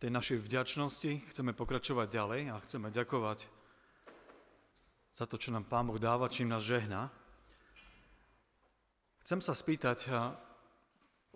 tej 0.00 0.08
našej 0.08 0.40
vďačnosti 0.40 1.28
chceme 1.28 1.52
pokračovať 1.52 2.08
ďalej 2.08 2.40
a 2.48 2.56
chceme 2.64 2.88
ďakovať 2.88 3.44
za 5.12 5.28
to, 5.28 5.36
čo 5.36 5.52
nám 5.52 5.68
Pán 5.68 5.92
Boh 5.92 6.00
dáva, 6.00 6.32
čím 6.32 6.48
nás 6.48 6.64
žehná. 6.64 7.12
Chcem 9.20 9.44
sa 9.44 9.52
spýtať, 9.52 10.08
a 10.08 10.32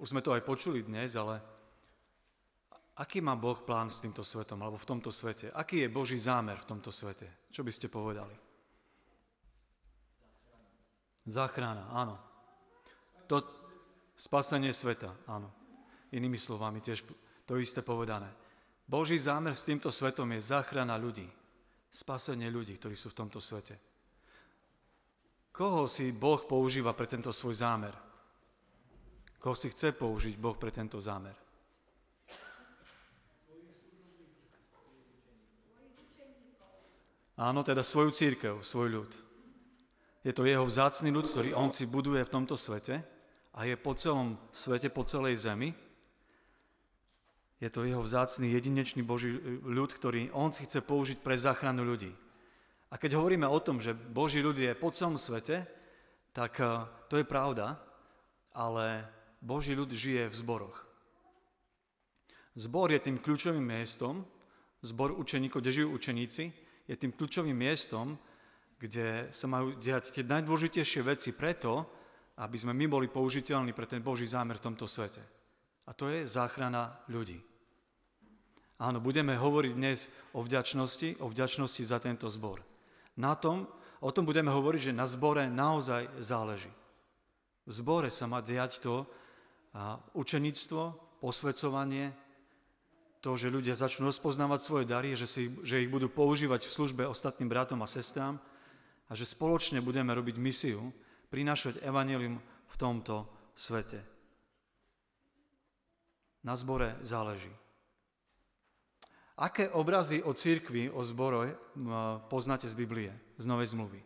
už 0.00 0.16
sme 0.16 0.24
to 0.24 0.32
aj 0.32 0.40
počuli 0.48 0.80
dnes, 0.80 1.12
ale 1.12 1.44
aký 2.96 3.20
má 3.20 3.36
Boh 3.36 3.60
plán 3.60 3.92
s 3.92 4.00
týmto 4.00 4.24
svetom, 4.24 4.56
alebo 4.64 4.80
v 4.80 4.88
tomto 4.88 5.12
svete? 5.12 5.52
Aký 5.52 5.84
je 5.84 5.92
Boží 5.92 6.16
zámer 6.16 6.56
v 6.56 6.68
tomto 6.72 6.88
svete? 6.88 7.52
Čo 7.52 7.60
by 7.68 7.72
ste 7.74 7.92
povedali? 7.92 8.32
Záchrana, 11.28 11.92
áno. 11.92 12.16
To 13.28 13.44
spasenie 14.16 14.72
sveta, 14.72 15.12
áno. 15.28 15.52
Inými 16.16 16.40
slovami 16.40 16.80
tiež 16.80 17.04
to 17.44 17.60
isté 17.60 17.84
povedané. 17.84 18.43
Boží 18.84 19.16
zámer 19.16 19.56
s 19.56 19.64
týmto 19.64 19.88
svetom 19.88 20.28
je 20.36 20.44
záchrana 20.44 21.00
ľudí, 21.00 21.24
spasenie 21.88 22.52
ľudí, 22.52 22.76
ktorí 22.76 22.92
sú 22.96 23.08
v 23.10 23.18
tomto 23.24 23.40
svete. 23.40 23.80
Koho 25.54 25.88
si 25.88 26.12
Boh 26.12 26.44
používa 26.44 26.92
pre 26.92 27.08
tento 27.08 27.32
svoj 27.32 27.56
zámer? 27.56 27.94
Koho 29.40 29.56
si 29.56 29.72
chce 29.72 29.96
použiť 29.96 30.36
Boh 30.36 30.56
pre 30.58 30.68
tento 30.68 31.00
zámer? 31.00 31.36
Áno, 37.34 37.66
teda 37.66 37.82
svoju 37.82 38.14
církev, 38.14 38.62
svoj 38.62 38.88
ľud. 38.94 39.10
Je 40.22 40.30
to 40.30 40.46
jeho 40.46 40.62
vzácný 40.62 41.10
ľud, 41.10 41.34
ktorý 41.34 41.50
on 41.52 41.74
si 41.74 41.84
buduje 41.84 42.22
v 42.22 42.32
tomto 42.32 42.54
svete 42.54 43.02
a 43.54 43.60
je 43.66 43.74
po 43.74 43.92
celom 43.98 44.38
svete, 44.54 44.88
po 44.88 45.02
celej 45.02 45.42
zemi 45.42 45.74
je 47.64 47.72
to 47.72 47.88
jeho 47.88 48.04
vzácný, 48.04 48.52
jedinečný 48.52 49.00
Boží 49.00 49.40
ľud, 49.64 49.88
ktorý 49.88 50.28
on 50.36 50.52
si 50.52 50.68
chce 50.68 50.84
použiť 50.84 51.24
pre 51.24 51.32
záchranu 51.32 51.80
ľudí. 51.80 52.12
A 52.92 53.00
keď 53.00 53.16
hovoríme 53.16 53.48
o 53.48 53.56
tom, 53.56 53.80
že 53.80 53.96
Boží 53.96 54.44
ľud 54.44 54.60
je 54.60 54.68
po 54.76 54.92
celom 54.92 55.16
svete, 55.16 55.64
tak 56.36 56.60
eh, 56.60 56.84
to 57.08 57.16
je 57.16 57.24
pravda, 57.24 57.80
ale 58.52 59.08
Boží 59.40 59.72
ľud 59.72 59.88
žije 59.88 60.28
v 60.28 60.36
zboroch. 60.36 60.76
Zbor 62.52 62.92
je 62.92 63.00
tým 63.00 63.16
kľúčovým 63.16 63.64
miestom, 63.64 64.28
zbor 64.84 65.16
učeníkov, 65.16 65.64
kde 65.64 65.82
žijú 65.82 65.88
učeníci, 65.96 66.44
je 66.84 66.94
tým 67.00 67.16
kľúčovým 67.16 67.56
miestom, 67.56 68.20
kde 68.76 69.32
sa 69.32 69.48
majú 69.48 69.72
diať 69.80 70.12
tie 70.12 70.22
najdôležitejšie 70.22 71.00
veci 71.00 71.32
preto, 71.32 71.88
aby 72.36 72.60
sme 72.60 72.76
my 72.76 72.86
boli 72.92 73.08
použiteľní 73.08 73.72
pre 73.72 73.88
ten 73.88 74.04
Boží 74.04 74.28
zámer 74.28 74.60
v 74.60 74.66
tomto 74.68 74.84
svete. 74.84 75.24
A 75.88 75.96
to 75.96 76.12
je 76.12 76.28
záchrana 76.28 77.00
ľudí. 77.08 77.53
Áno, 78.74 78.98
budeme 78.98 79.38
hovoriť 79.38 79.72
dnes 79.72 80.10
o 80.34 80.42
vďačnosti, 80.42 81.22
o 81.22 81.30
vďačnosti 81.30 81.82
za 81.86 82.02
tento 82.02 82.26
zbor. 82.26 82.58
Na 83.14 83.38
tom, 83.38 83.70
o 84.02 84.10
tom 84.10 84.26
budeme 84.26 84.50
hovoriť, 84.50 84.90
že 84.90 84.98
na 84.98 85.06
zbore 85.06 85.46
naozaj 85.46 86.10
záleží. 86.18 86.70
V 87.64 87.72
zbore 87.72 88.10
sa 88.10 88.26
má 88.26 88.42
diať 88.42 88.82
to 88.82 89.06
a 89.74 90.02
učenictvo, 90.18 90.98
posvedcovanie, 91.22 92.12
to, 93.24 93.40
že 93.40 93.48
ľudia 93.48 93.72
začnú 93.72 94.12
rozpoznávať 94.12 94.60
svoje 94.60 94.84
dary, 94.84 95.16
že, 95.16 95.24
si, 95.24 95.48
že 95.64 95.80
ich 95.80 95.88
budú 95.88 96.12
používať 96.12 96.68
v 96.68 96.74
službe 96.76 97.02
ostatným 97.08 97.48
bratom 97.48 97.80
a 97.80 97.88
sestrám 97.88 98.36
a 99.08 99.12
že 99.16 99.24
spoločne 99.24 99.80
budeme 99.80 100.12
robiť 100.12 100.36
misiu, 100.36 100.92
prinášať 101.32 101.80
evanelium 101.80 102.36
v 102.68 102.76
tomto 102.76 103.24
svete. 103.56 104.04
Na 106.44 106.52
zbore 106.52 107.00
záleží. 107.00 107.63
Aké 109.34 109.66
obrazy 109.66 110.22
o 110.22 110.30
církvi, 110.30 110.90
o 110.94 111.02
zbore 111.02 111.58
poznáte 112.30 112.70
z 112.70 112.74
Biblie, 112.78 113.10
z 113.34 113.44
Novej 113.50 113.66
zmluvy? 113.74 113.98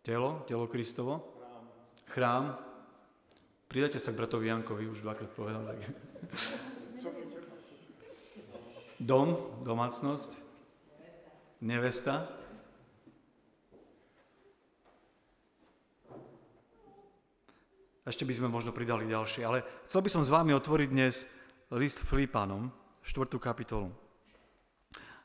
Telo, 0.00 0.40
telo 0.48 0.64
Kristovo, 0.64 1.20
chrám. 2.08 2.56
Pridajte 3.68 4.00
sa 4.00 4.16
k 4.16 4.24
bratovi 4.24 4.48
Jankovi, 4.48 4.88
už 4.88 5.04
dvakrát 5.04 5.28
povedal. 5.36 5.68
Tak. 5.68 5.78
Dom, 8.96 9.36
domácnosť, 9.60 10.40
nevesta. 11.60 12.37
Ešte 18.08 18.24
by 18.24 18.32
sme 18.40 18.48
možno 18.48 18.72
pridali 18.72 19.04
ďalšie, 19.04 19.44
ale 19.44 19.84
chcel 19.84 20.00
by 20.00 20.08
som 20.08 20.24
s 20.24 20.32
vámi 20.32 20.56
otvoriť 20.56 20.88
dnes 20.88 21.28
list 21.76 22.00
Filipánom, 22.00 22.72
štvrtú 23.04 23.36
kapitolu. 23.36 23.92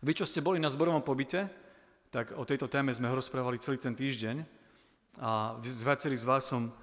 Vy, 0.03 0.11
čo 0.19 0.27
ste 0.27 0.43
boli 0.43 0.59
na 0.59 0.67
zborovom 0.67 0.99
pobyte, 0.99 1.47
tak 2.11 2.35
o 2.35 2.43
tejto 2.43 2.67
téme 2.67 2.91
sme 2.91 3.07
ho 3.07 3.15
rozprávali 3.15 3.63
celý 3.63 3.79
ten 3.79 3.95
týždeň 3.95 4.43
a 5.23 5.55
z 5.63 5.79
viacerých 5.79 6.27
z 6.27 6.27
vás 6.27 6.43
som 6.43 6.75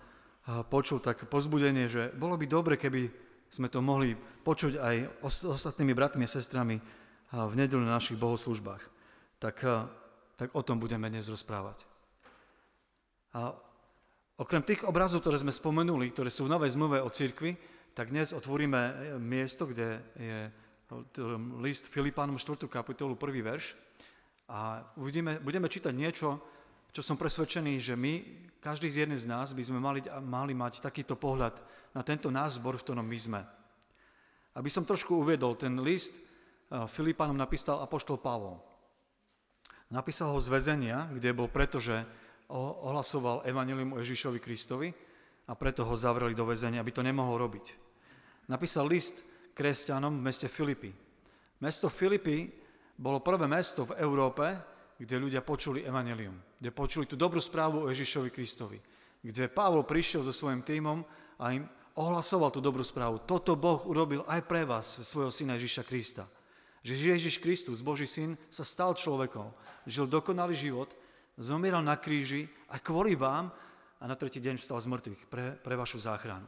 počul 0.72 1.04
tak 1.04 1.28
pozbudenie, 1.28 1.84
že 1.84 2.16
bolo 2.16 2.40
by 2.40 2.48
dobre, 2.48 2.80
keby 2.80 3.12
sme 3.52 3.68
to 3.68 3.84
mohli 3.84 4.16
počuť 4.40 4.80
aj 4.80 4.96
s 5.20 5.44
ostatnými 5.44 5.92
bratmi 5.92 6.24
a 6.24 6.32
sestrami 6.32 6.80
v 7.28 7.54
nedelu 7.60 7.84
na 7.84 8.00
našich 8.00 8.16
bohoslužbách. 8.16 8.80
Tak, 9.36 9.56
tak 10.40 10.48
o 10.56 10.64
tom 10.64 10.80
budeme 10.80 11.12
dnes 11.12 11.28
rozprávať. 11.28 11.84
A 13.36 13.52
Okrem 14.40 14.64
tých 14.64 14.88
obrazov, 14.88 15.20
ktoré 15.20 15.36
sme 15.36 15.52
spomenuli, 15.52 16.16
ktoré 16.16 16.32
sú 16.32 16.48
v 16.48 16.52
Novej 16.56 16.72
zmluve 16.72 16.96
o 17.04 17.12
cirkvi, 17.12 17.60
tak 17.92 18.08
dnes 18.08 18.32
otvoríme 18.32 18.80
e, 18.80 18.92
miesto, 19.20 19.68
kde 19.68 20.00
je 20.16 20.48
list 21.60 21.92
Filipánom 21.92 22.40
4. 22.40 22.64
kapitolu, 22.64 23.20
1. 23.20 23.36
verš. 23.36 23.76
A 24.48 24.80
uvidíme, 24.96 25.36
budeme 25.44 25.68
čítať 25.68 25.92
niečo, 25.92 26.40
čo 26.88 27.04
som 27.04 27.20
presvedčený, 27.20 27.84
že 27.84 27.92
my, 27.92 28.12
každý 28.64 28.88
z 28.88 29.04
jedných 29.04 29.20
z 29.20 29.28
nás, 29.28 29.52
by 29.52 29.60
sme 29.60 29.76
mali, 29.76 30.00
mali 30.24 30.56
mať 30.56 30.80
takýto 30.80 31.20
pohľad 31.20 31.60
na 31.92 32.00
tento 32.00 32.32
náš 32.32 32.56
zbor, 32.56 32.80
v 32.80 32.84
ktorom 32.88 33.04
my 33.04 33.18
sme. 33.20 33.44
Aby 34.56 34.72
som 34.72 34.88
trošku 34.88 35.20
uviedol, 35.20 35.52
ten 35.60 35.76
list 35.84 36.16
e, 36.16 36.88
Filipánom 36.88 37.36
napísal 37.36 37.84
apoštol 37.84 38.16
Pavol. 38.16 38.56
Napísal 39.92 40.32
ho 40.32 40.40
z 40.40 40.48
väzenia, 40.48 41.12
kde 41.12 41.28
bol 41.36 41.52
preto, 41.52 41.76
že 41.76 42.08
ohlasoval 42.58 43.46
evanelium 43.46 43.94
o 43.94 44.00
Ježišovi 44.02 44.42
Kristovi 44.42 44.90
a 45.46 45.54
preto 45.54 45.86
ho 45.86 45.94
zavreli 45.94 46.34
do 46.34 46.42
väzenia, 46.42 46.82
aby 46.82 46.90
to 46.90 47.06
nemohol 47.06 47.38
robiť. 47.38 47.66
Napísal 48.50 48.90
list 48.90 49.22
kresťanom 49.54 50.18
v 50.18 50.24
meste 50.26 50.50
Filipy. 50.50 50.90
Mesto 51.62 51.86
Filipy 51.86 52.50
bolo 52.98 53.22
prvé 53.22 53.46
mesto 53.46 53.86
v 53.86 53.96
Európe, 54.02 54.44
kde 55.00 55.16
ľudia 55.16 55.40
počuli 55.40 55.86
evanelium, 55.86 56.36
kde 56.60 56.70
počuli 56.74 57.08
tú 57.08 57.16
dobrú 57.16 57.40
správu 57.40 57.86
o 57.86 57.88
Ježišovi 57.88 58.28
Kristovi, 58.28 58.76
kde 59.24 59.48
Pavol 59.48 59.88
prišiel 59.88 60.20
so 60.20 60.34
svojím 60.34 60.60
týmom 60.60 61.00
a 61.40 61.56
im 61.56 61.64
ohlasoval 61.96 62.52
tú 62.52 62.60
dobrú 62.60 62.84
správu. 62.84 63.24
Toto 63.24 63.56
Boh 63.56 63.80
urobil 63.88 64.24
aj 64.28 64.44
pre 64.44 64.68
vás, 64.68 65.00
svojho 65.00 65.32
syna 65.32 65.56
Ježiša 65.56 65.84
Krista. 65.88 66.24
Že 66.80 67.16
Ježiš 67.16 67.36
Kristus, 67.40 67.84
Boží 67.84 68.08
syn, 68.08 68.40
sa 68.48 68.64
stal 68.64 68.96
človekom, 68.96 69.52
žil 69.84 70.08
dokonalý 70.08 70.56
život 70.56 70.92
zomieral 71.40 71.80
na 71.80 71.96
kríži 71.96 72.44
a 72.68 72.76
kvôli 72.76 73.16
vám 73.16 73.48
a 74.00 74.04
na 74.04 74.14
tretí 74.14 74.38
deň 74.38 74.60
vstal 74.60 74.76
z 74.80 74.92
mŕtvych 74.92 75.22
pre, 75.26 75.56
pre 75.56 75.74
vašu 75.74 75.96
záchranu. 75.96 76.46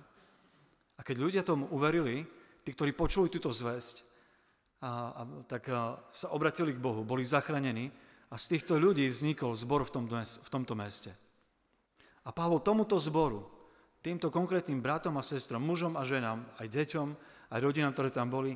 A 0.97 1.00
keď 1.00 1.16
ľudia 1.19 1.42
tomu 1.42 1.66
uverili, 1.72 2.28
tí, 2.62 2.70
ktorí 2.76 2.92
počuli 2.92 3.32
túto 3.32 3.48
zväzť, 3.50 4.04
a, 4.84 4.88
a, 4.88 5.22
tak 5.48 5.72
a, 5.72 5.97
sa 6.12 6.30
obratili 6.36 6.76
k 6.76 6.82
Bohu, 6.82 7.03
boli 7.03 7.25
zachránení 7.25 7.88
a 8.28 8.36
z 8.36 8.56
týchto 8.56 8.76
ľudí 8.76 9.08
vznikol 9.08 9.56
zbor 9.56 9.88
v 9.88 9.92
tomto, 9.97 10.16
v 10.20 10.48
tomto 10.53 10.75
meste. 10.76 11.10
A 12.22 12.30
Pavol 12.30 12.62
tomuto 12.62 13.00
zboru, 13.00 13.48
týmto 14.04 14.30
konkrétnym 14.30 14.78
bratom 14.78 15.16
a 15.19 15.27
sestrom, 15.27 15.65
mužom 15.65 15.98
a 15.98 16.06
ženám, 16.06 16.45
aj 16.60 16.68
deťom, 16.68 17.09
aj 17.50 17.60
rodinám, 17.60 17.92
ktoré 17.97 18.10
tam 18.15 18.30
boli, 18.30 18.54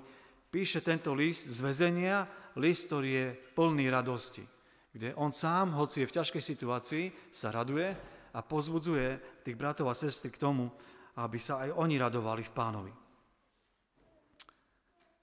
píše 0.52 0.84
tento 0.84 1.10
list 1.16 1.50
z 1.50 1.58
väzenia, 1.64 2.28
list, 2.60 2.92
ktorý 2.92 3.10
je 3.10 3.26
plný 3.58 3.90
radosti 3.90 4.55
kde 4.96 5.12
on 5.20 5.28
sám, 5.28 5.76
hoci 5.76 6.00
je 6.00 6.08
v 6.08 6.16
ťažkej 6.16 6.40
situácii, 6.40 7.04
sa 7.28 7.52
raduje 7.52 7.92
a 8.32 8.40
pozbudzuje 8.40 9.44
tých 9.44 9.52
bratov 9.52 9.92
a 9.92 9.94
sestry 9.94 10.32
k 10.32 10.40
tomu, 10.40 10.72
aby 11.20 11.36
sa 11.36 11.68
aj 11.68 11.76
oni 11.76 12.00
radovali 12.00 12.40
v 12.40 12.54
pánovi. 12.56 12.92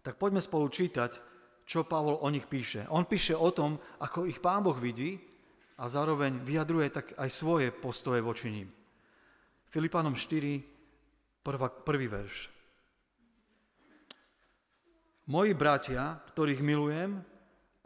Tak 0.05 0.21
poďme 0.21 0.45
spolu 0.45 0.69
čítať, 0.69 1.11
čo 1.65 1.89
Pavol 1.89 2.21
o 2.21 2.27
nich 2.29 2.45
píše. 2.45 2.85
On 2.93 3.09
píše 3.09 3.33
o 3.33 3.49
tom, 3.49 3.81
ako 3.97 4.29
ich 4.29 4.37
pán 4.37 4.61
Boh 4.61 4.77
vidí 4.77 5.17
a 5.81 5.89
zároveň 5.89 6.37
vyjadruje 6.45 6.87
tak 6.93 7.17
aj 7.17 7.29
svoje 7.33 7.73
postoje 7.73 8.21
voči 8.21 8.53
ním. 8.53 8.69
Filipanom 9.73 10.13
4, 10.13 11.41
prvá, 11.41 11.73
prvý 11.73 12.05
verš. 12.05 12.53
Moji 15.33 15.57
bratia, 15.57 16.19
ktorých 16.29 16.61
milujem 16.61 17.17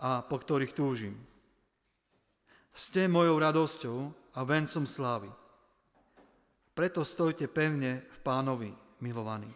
a 0.04 0.26
po 0.26 0.36
ktorých 0.36 0.74
túžim, 0.76 1.16
ste 2.78 3.10
mojou 3.10 3.42
radosťou 3.42 3.98
a 4.38 4.46
vencom 4.46 4.86
slávy. 4.86 5.34
Preto 6.78 7.02
stojte 7.02 7.50
pevne 7.50 8.06
v 8.06 8.20
pánovi, 8.22 8.70
milovaní. 9.02 9.50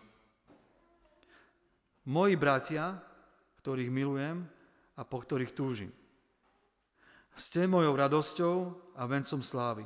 moji 2.09 2.33
bratia, 2.33 2.97
ktorých 3.61 3.93
milujem 3.93 4.41
a 4.97 5.05
po 5.05 5.21
ktorých 5.21 5.53
túžim. 5.53 5.93
Ste 7.37 7.69
mojou 7.69 7.93
radosťou 7.93 8.55
a 8.97 9.05
vencom 9.05 9.45
slávy. 9.45 9.85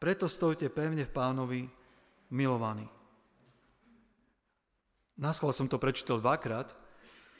Preto 0.00 0.32
stojte 0.32 0.72
pevne 0.72 1.04
v 1.04 1.12
pánovi, 1.12 1.62
milovaní. 2.32 2.88
Náschval 5.20 5.52
som 5.52 5.68
to 5.68 5.76
prečítal 5.76 6.24
dvakrát, 6.24 6.72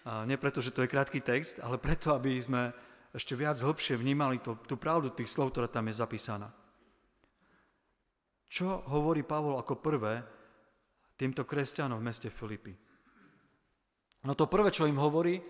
a 0.04 0.28
nie 0.28 0.36
preto, 0.36 0.60
že 0.60 0.74
to 0.76 0.84
je 0.84 0.92
krátky 0.92 1.24
text, 1.24 1.56
ale 1.64 1.80
preto, 1.80 2.12
aby 2.12 2.36
sme 2.36 2.91
ešte 3.12 3.36
viac 3.36 3.60
hlbšie 3.60 4.00
vnímali 4.00 4.40
to, 4.40 4.56
tú 4.64 4.80
pravdu 4.80 5.12
tých 5.12 5.28
slov, 5.28 5.52
ktorá 5.52 5.68
tam 5.68 5.88
je 5.92 6.00
zapísaná. 6.00 6.48
Čo 8.48 8.84
hovorí 8.88 9.24
Pavol 9.24 9.60
ako 9.60 9.80
prvé 9.80 10.24
týmto 11.16 11.44
kresťanom 11.44 12.00
v 12.00 12.06
meste 12.08 12.28
Filipi? 12.32 12.72
No 14.24 14.32
to 14.32 14.48
prvé, 14.48 14.72
čo 14.72 14.88
im 14.88 14.96
hovorí, 14.96 15.40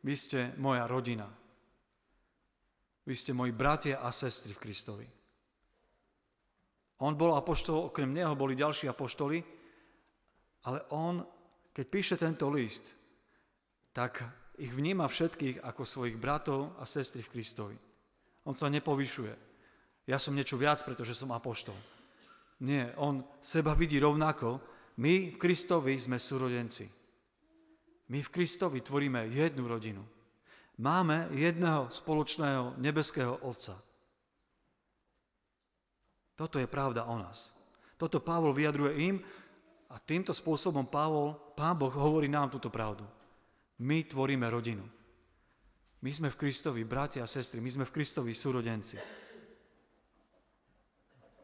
vy 0.00 0.14
ste 0.16 0.56
moja 0.56 0.88
rodina. 0.88 1.28
Vy 3.04 3.14
ste 3.16 3.36
moji 3.36 3.52
bratia 3.52 4.00
a 4.00 4.08
sestry 4.12 4.56
v 4.56 4.62
Kristovi. 4.62 5.06
On 7.00 7.16
bol 7.16 7.32
apoštol, 7.32 7.88
okrem 7.88 8.12
neho 8.12 8.36
boli 8.36 8.52
ďalší 8.56 8.88
apoštoli, 8.92 9.40
ale 10.68 10.84
on, 10.92 11.24
keď 11.72 11.86
píše 11.88 12.16
tento 12.20 12.52
list, 12.52 12.84
tak 13.96 14.20
ich 14.60 14.72
vníma 14.76 15.08
všetkých 15.08 15.64
ako 15.64 15.82
svojich 15.88 16.20
bratov 16.20 16.76
a 16.76 16.84
sestry 16.84 17.24
v 17.24 17.32
Kristovi. 17.32 17.76
On 18.44 18.52
sa 18.52 18.68
nepovyšuje. 18.68 19.34
Ja 20.04 20.20
som 20.20 20.36
niečo 20.36 20.60
viac, 20.60 20.84
pretože 20.84 21.16
som 21.16 21.32
apoštol. 21.32 21.76
Nie, 22.60 22.92
on 23.00 23.24
seba 23.40 23.72
vidí 23.72 23.96
rovnako. 23.96 24.60
My 25.00 25.32
v 25.32 25.36
Kristovi 25.40 25.96
sme 25.96 26.20
súrodenci. 26.20 26.84
My 28.12 28.20
v 28.20 28.32
Kristovi 28.32 28.84
tvoríme 28.84 29.32
jednu 29.32 29.64
rodinu. 29.64 30.04
Máme 30.80 31.32
jedného 31.32 31.88
spoločného 31.88 32.76
nebeského 32.80 33.40
Otca. 33.44 33.76
Toto 36.36 36.56
je 36.56 36.68
pravda 36.68 37.04
o 37.04 37.16
nás. 37.20 37.52
Toto 38.00 38.20
Pavol 38.20 38.56
vyjadruje 38.56 38.92
im 39.08 39.16
a 39.92 40.00
týmto 40.00 40.32
spôsobom 40.32 40.88
Pavol, 40.88 41.36
Pán 41.52 41.76
Boh 41.76 41.92
hovorí 41.92 42.32
nám 42.32 42.48
túto 42.48 42.72
pravdu. 42.72 43.04
My 43.80 44.04
tvoríme 44.04 44.44
rodinu. 44.52 44.84
My 46.00 46.10
sme 46.12 46.28
v 46.28 46.36
Kristovi 46.36 46.84
bratia 46.84 47.24
a 47.24 47.28
sestry, 47.28 47.60
my 47.60 47.70
sme 47.72 47.84
v 47.88 47.94
Kristovi 47.96 48.32
súrodenci. 48.32 48.96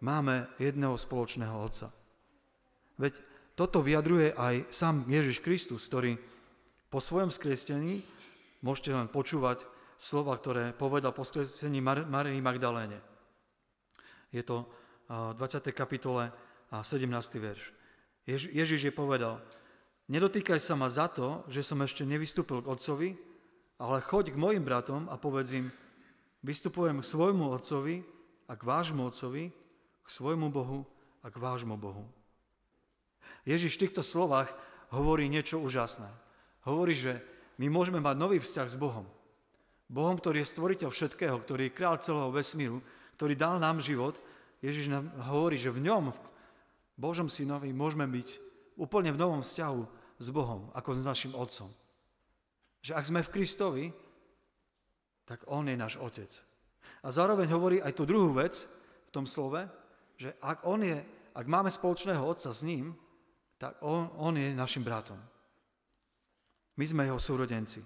Máme 0.05 0.53
jedného 0.61 0.97
spoločného 0.97 1.57
Otca. 1.57 1.89
Veď 3.01 3.21
toto 3.57 3.81
vyjadruje 3.81 4.37
aj 4.37 4.69
sám 4.69 5.09
Ježiš 5.09 5.41
Kristus, 5.41 5.89
ktorý 5.89 6.17
po 6.93 7.01
svojom 7.01 7.33
skriestení, 7.33 8.05
môžete 8.61 8.93
len 8.93 9.09
počúvať 9.09 9.65
slova, 9.97 10.37
ktoré 10.37 10.77
povedal 10.77 11.17
po 11.17 11.25
skriestení 11.25 11.81
Marii 11.85 12.41
Magdaléne. 12.45 13.01
Je 14.29 14.45
to 14.45 14.69
20. 15.09 15.37
kapitole 15.73 16.29
a 16.69 16.77
17. 16.85 17.09
verš. 17.41 17.73
Jež, 18.29 18.53
Ježiš 18.53 18.89
je 18.89 18.93
povedal, 18.93 19.41
nedotýkaj 20.09 20.61
sa 20.63 20.75
ma 20.79 20.91
za 20.91 21.11
to, 21.11 21.47
že 21.51 21.67
som 21.67 21.83
ešte 21.83 22.07
nevystúpil 22.07 22.63
k 22.63 22.71
otcovi, 22.71 23.09
ale 23.77 24.05
choď 24.05 24.33
k 24.33 24.41
mojim 24.41 24.65
bratom 24.65 25.11
a 25.13 25.21
povedz 25.21 25.53
im, 25.57 25.69
vystupujem 26.41 27.03
k 27.03 27.09
svojmu 27.09 27.53
otcovi 27.53 28.03
a 28.49 28.53
k 28.57 28.63
vášmu 28.63 29.05
otcovi, 29.05 29.53
k 30.03 30.09
svojmu 30.09 30.49
Bohu 30.49 30.87
a 31.21 31.29
k 31.29 31.37
vášmu 31.37 31.77
Bohu. 31.77 32.07
Ježiš 33.45 33.77
v 33.77 33.83
týchto 33.87 34.03
slovách 34.07 34.51
hovorí 34.95 35.27
niečo 35.27 35.59
úžasné. 35.59 36.09
Hovorí, 36.67 36.95
že 36.95 37.21
my 37.61 37.71
môžeme 37.71 37.99
mať 37.99 38.17
nový 38.19 38.39
vzťah 38.39 38.69
s 38.71 38.77
Bohom. 38.79 39.07
Bohom, 39.87 40.19
ktorý 40.19 40.43
je 40.43 40.51
stvoriteľ 40.51 40.91
všetkého, 40.91 41.37
ktorý 41.43 41.71
je 41.71 41.77
král 41.77 41.99
celého 42.03 42.31
vesmíru, 42.35 42.83
ktorý 43.15 43.39
dal 43.39 43.63
nám 43.63 43.79
život 43.79 44.19
Ježiš 44.65 44.89
nám 44.89 45.13
hovorí, 45.29 45.61
že 45.61 45.69
v 45.69 45.85
ňom, 45.85 46.11
v 46.11 46.19
Božom 46.97 47.29
synovi, 47.29 47.71
môžeme 47.77 48.09
byť 48.09 48.29
úplne 48.81 49.13
v 49.13 49.21
novom 49.21 49.45
vzťahu 49.45 49.81
s 50.17 50.29
Bohom, 50.33 50.73
ako 50.73 50.97
s 50.97 51.05
našim 51.05 51.33
Otcom. 51.37 51.69
Že 52.81 52.93
ak 52.97 53.09
sme 53.09 53.21
v 53.25 53.33
Kristovi, 53.33 53.85
tak 55.27 55.43
On 55.51 55.67
je 55.67 55.77
náš 55.77 55.99
Otec. 55.99 56.31
A 57.03 57.11
zároveň 57.11 57.51
hovorí 57.51 57.79
aj 57.83 57.93
tú 57.95 58.07
druhú 58.07 58.33
vec 58.35 58.67
v 59.07 59.11
tom 59.11 59.27
slove, 59.27 59.63
že 60.17 60.33
ak, 60.41 60.65
on 60.65 60.81
je, 60.81 60.97
ak 61.37 61.47
máme 61.47 61.69
spoločného 61.69 62.23
Otca 62.23 62.51
s 62.55 62.65
ním, 62.65 62.95
tak 63.57 63.77
on, 63.83 64.09
on 64.17 64.37
je 64.37 64.53
našim 64.55 64.85
bratom. 64.85 65.19
My 66.77 66.85
sme 66.85 67.09
jeho 67.09 67.21
súrodenci. 67.21 67.81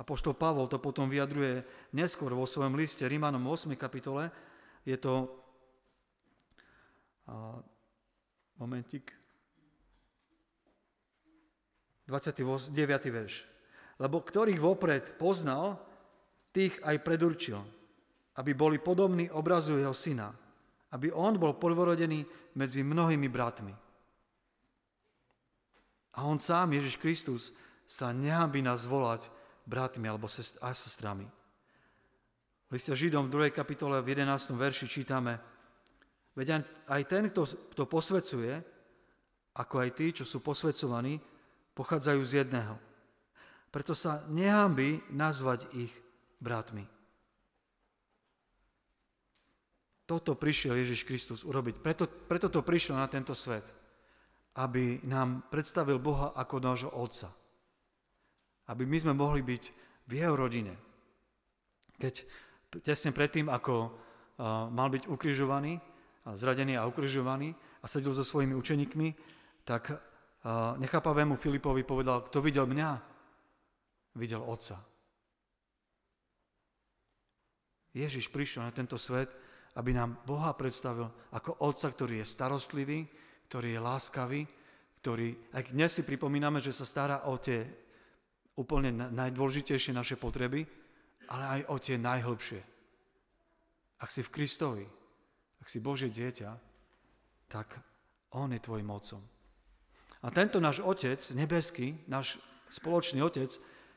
A 0.00 0.02
poštol 0.02 0.32
Pavol 0.32 0.66
to 0.66 0.80
potom 0.80 1.06
vyjadruje 1.06 1.62
neskôr 1.92 2.32
vo 2.32 2.48
svojom 2.48 2.74
liste 2.74 3.04
Rímanom 3.04 3.44
8. 3.44 3.76
kapitole. 3.76 4.32
Je 4.82 4.96
to 4.96 5.28
momentik. 8.58 9.21
29. 12.12 12.76
verš. 13.08 13.48
Lebo 13.96 14.20
ktorých 14.20 14.60
vopred 14.60 15.16
poznal, 15.16 15.80
tých 16.52 16.76
aj 16.84 17.00
predurčil, 17.00 17.56
aby 18.36 18.52
boli 18.52 18.76
podobní 18.76 19.32
obrazu 19.32 19.80
jeho 19.80 19.96
syna, 19.96 20.28
aby 20.92 21.08
on 21.08 21.40
bol 21.40 21.56
prvorodený 21.56 22.28
medzi 22.60 22.84
mnohými 22.84 23.28
bratmi. 23.32 23.72
A 26.12 26.28
on 26.28 26.36
sám, 26.36 26.76
Ježiš 26.76 27.00
Kristus, 27.00 27.56
sa 27.88 28.12
nehábi 28.12 28.60
nás 28.60 28.84
volať 28.84 29.32
bratmi 29.64 30.04
alebo 30.04 30.28
sestrami. 30.28 31.24
V 32.68 32.70
liste 32.76 32.92
Židom 32.92 33.32
v 33.32 33.48
2. 33.48 33.56
kapitole 33.56 34.04
v 34.04 34.12
11. 34.12 34.52
verši 34.52 34.84
čítame, 34.84 35.40
Veď 36.32 36.64
aj 36.88 37.02
ten, 37.04 37.28
kto, 37.28 37.44
kto 37.44 37.84
posvecuje, 37.84 38.56
ako 39.52 39.74
aj 39.84 39.90
tí, 39.92 40.06
čo 40.16 40.24
sú 40.24 40.40
posvecovaní, 40.40 41.20
pochádzajú 41.72 42.20
z 42.24 42.32
jedného. 42.44 42.76
Preto 43.72 43.96
sa 43.96 44.20
nehámbi 44.28 45.00
nazvať 45.08 45.64
ich 45.72 45.92
bratmi. 46.42 46.84
Toto 50.04 50.36
prišiel 50.36 50.76
Ježiš 50.76 51.08
Kristus 51.08 51.40
urobiť. 51.40 51.80
Preto, 51.80 52.04
preto 52.04 52.52
to 52.52 52.60
prišiel 52.60 53.00
na 53.00 53.08
tento 53.08 53.32
svet. 53.32 53.64
Aby 54.60 55.00
nám 55.08 55.48
predstavil 55.48 55.96
Boha 55.96 56.36
ako 56.36 56.60
nášho 56.60 56.92
Otca. 56.92 57.32
Aby 58.68 58.84
my 58.84 58.98
sme 59.00 59.14
mohli 59.16 59.40
byť 59.40 59.64
v 60.04 60.12
jeho 60.12 60.36
rodine. 60.36 60.76
Keď 61.96 62.14
tesne 62.84 63.16
predtým, 63.16 63.48
ako 63.48 63.88
uh, 63.88 64.68
mal 64.68 64.92
byť 64.92 65.08
ukrižovaný, 65.08 65.80
zradený 66.28 66.76
a 66.76 66.84
ukrižovaný 66.84 67.56
a 67.80 67.86
sedel 67.88 68.12
so 68.12 68.20
svojimi 68.20 68.52
učeníkmi, 68.52 69.08
tak 69.64 69.96
nechápavému 70.78 71.38
Filipovi 71.38 71.86
povedal, 71.86 72.26
kto 72.26 72.42
videl 72.42 72.66
mňa, 72.66 72.90
videl 74.18 74.42
Otca. 74.42 74.78
Ježiš 77.92 78.32
prišiel 78.32 78.64
na 78.64 78.72
tento 78.72 78.96
svet, 78.96 79.36
aby 79.76 79.92
nám 79.92 80.24
Boha 80.24 80.52
predstavil 80.56 81.08
ako 81.32 81.62
Otca, 81.64 81.88
ktorý 81.92 82.20
je 82.20 82.26
starostlivý, 82.26 83.04
ktorý 83.48 83.76
je 83.76 83.80
láskavý, 83.80 84.42
ktorý, 85.04 85.34
aj 85.52 85.76
dnes 85.76 85.90
si 85.92 86.02
pripomíname, 86.02 86.60
že 86.60 86.72
sa 86.72 86.88
stará 86.88 87.28
o 87.28 87.36
tie 87.36 87.64
úplne 88.56 88.92
najdôležitejšie 89.12 89.92
naše 89.96 90.16
potreby, 90.16 90.64
ale 91.28 91.44
aj 91.48 91.60
o 91.72 91.76
tie 91.80 91.96
najhlbšie. 91.96 92.60
Ak 94.02 94.10
si 94.10 94.20
v 94.20 94.32
Kristovi, 94.32 94.86
ak 95.62 95.68
si 95.70 95.78
Božie 95.78 96.10
dieťa, 96.10 96.50
tak 97.48 97.78
On 98.34 98.50
je 98.50 98.60
tvojim 98.60 98.88
mocom. 98.88 99.20
A 100.22 100.30
tento 100.30 100.62
náš 100.62 100.78
Otec, 100.82 101.18
nebeský, 101.34 101.98
náš 102.06 102.38
spoločný 102.70 103.22
Otec, 103.22 103.50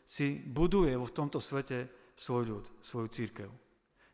si 0.06 0.42
buduje 0.42 0.94
v 0.98 1.14
tomto 1.14 1.38
svete 1.42 1.90
svoj 2.18 2.44
ľud, 2.46 2.66
svoju 2.82 3.08
církev. 3.10 3.50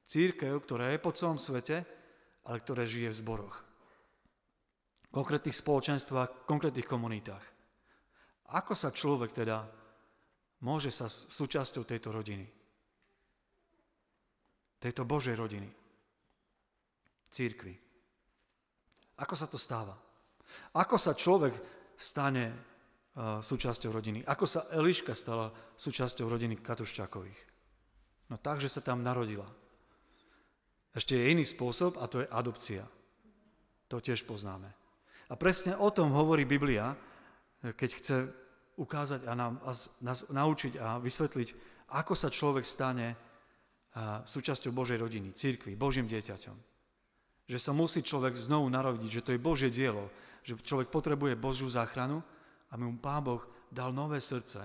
Církev, 0.03 0.60
ktorá 0.63 0.91
je 0.91 1.00
po 1.00 1.15
celom 1.15 1.39
svete, 1.39 1.88
ale 2.44 2.58
ktorá 2.60 2.84
žije 2.84 3.15
v 3.15 3.20
zboroch. 3.24 3.56
V 5.08 5.10
konkrétnych 5.12 5.56
spoločenstvách, 5.56 6.30
v 6.44 6.48
konkrétnych 6.48 6.88
komunitách. 6.88 7.44
Ako 8.51 8.75
sa 8.75 8.91
človek 8.91 9.32
teda 9.32 9.63
môže 10.63 10.91
sa 10.91 11.08
súčasťou 11.08 11.88
tejto 11.88 12.12
rodiny? 12.12 12.44
Tejto 14.84 15.08
Božej 15.08 15.39
rodiny 15.39 15.82
církvy. 17.32 17.74
Ako 19.24 19.34
sa 19.39 19.48
to 19.48 19.56
stáva? 19.56 19.96
Ako 20.75 21.00
sa 21.00 21.15
človek 21.15 21.56
stane 22.01 22.50
uh, 22.50 23.38
súčasťou 23.46 23.93
rodiny? 23.93 24.25
Ako 24.25 24.50
sa 24.50 24.65
Eliška 24.74 25.13
stala 25.13 25.53
súčasťou 25.77 26.25
rodiny 26.25 26.58
Katuščákových? 26.58 27.41
No 28.34 28.41
tak, 28.41 28.58
že 28.58 28.74
sa 28.74 28.81
tam 28.81 29.05
narodila. 29.05 29.46
Ešte 30.91 31.15
je 31.15 31.31
iný 31.31 31.46
spôsob 31.46 32.01
a 32.01 32.10
to 32.10 32.25
je 32.25 32.27
adopcia. 32.34 32.84
To 33.88 34.01
tiež 34.01 34.25
poznáme. 34.25 34.67
A 35.31 35.34
presne 35.39 35.79
o 35.79 35.88
tom 35.91 36.12
hovorí 36.12 36.43
Biblia, 36.43 36.96
keď 37.63 37.89
chce 37.96 38.15
ukázať 38.75 39.27
a 39.27 39.36
nám, 39.36 39.60
nás 40.03 40.20
naučiť 40.27 40.79
a 40.79 41.00
vysvetliť, 41.00 41.50
ako 41.91 42.13
sa 42.15 42.31
človek 42.31 42.63
stane 42.63 43.15
súčasťou 44.24 44.72
Božej 44.72 45.00
rodiny, 45.00 45.36
církvy, 45.36 45.75
Božím 45.75 46.08
dieťaťom. 46.08 46.55
Že 47.51 47.60
sa 47.60 47.72
musí 47.75 48.00
človek 48.00 48.39
znovu 48.39 48.72
narodiť, 48.72 49.12
že 49.12 49.24
to 49.27 49.31
je 49.36 49.43
Božie 49.43 49.67
dielo, 49.67 50.08
že 50.41 50.57
človek 50.57 50.89
potrebuje 50.89 51.38
Božiu 51.38 51.69
záchranu, 51.69 52.21
aby 52.74 52.83
mu 52.83 52.98
Pán 52.98 53.21
Boh 53.21 53.43
dal 53.69 53.93
nové 53.93 54.21
srdce, 54.21 54.60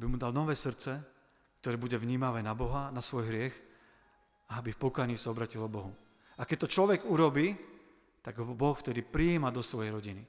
aby 0.00 0.04
mu 0.08 0.16
dal 0.16 0.32
nové 0.32 0.56
srdce, 0.56 0.96
ktoré 1.60 1.76
bude 1.76 2.00
vnímavé 2.00 2.40
na 2.40 2.56
Boha, 2.56 2.88
na 2.88 3.04
svoj 3.04 3.28
hriech 3.28 3.52
a 4.48 4.64
aby 4.64 4.72
v 4.72 4.80
pokaní 4.80 5.20
sa 5.20 5.28
obratilo 5.28 5.68
Bohu. 5.68 5.92
A 6.40 6.48
keď 6.48 6.64
to 6.64 6.72
človek 6.72 7.04
urobí, 7.04 7.52
tak 8.24 8.40
ho 8.40 8.56
Boh 8.56 8.72
vtedy 8.72 9.04
prijíma 9.04 9.52
do 9.52 9.60
svojej 9.60 9.92
rodiny. 9.92 10.24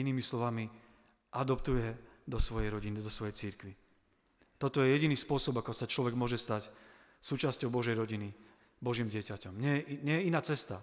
Inými 0.00 0.24
slovami, 0.24 0.64
adoptuje 1.36 1.92
do 2.24 2.40
svojej 2.40 2.72
rodiny, 2.72 3.04
do 3.04 3.12
svojej 3.12 3.36
církvy. 3.36 3.76
Toto 4.56 4.80
je 4.80 4.96
jediný 4.96 5.12
spôsob, 5.12 5.60
ako 5.60 5.76
sa 5.76 5.84
človek 5.84 6.16
môže 6.16 6.40
stať 6.40 6.72
súčasťou 7.22 7.70
Božej 7.70 7.94
rodiny, 7.94 8.34
Božím 8.82 9.06
dieťaťom. 9.06 9.54
Nie, 9.54 9.86
nie 10.02 10.18
je 10.18 10.26
iná 10.26 10.42
cesta. 10.42 10.82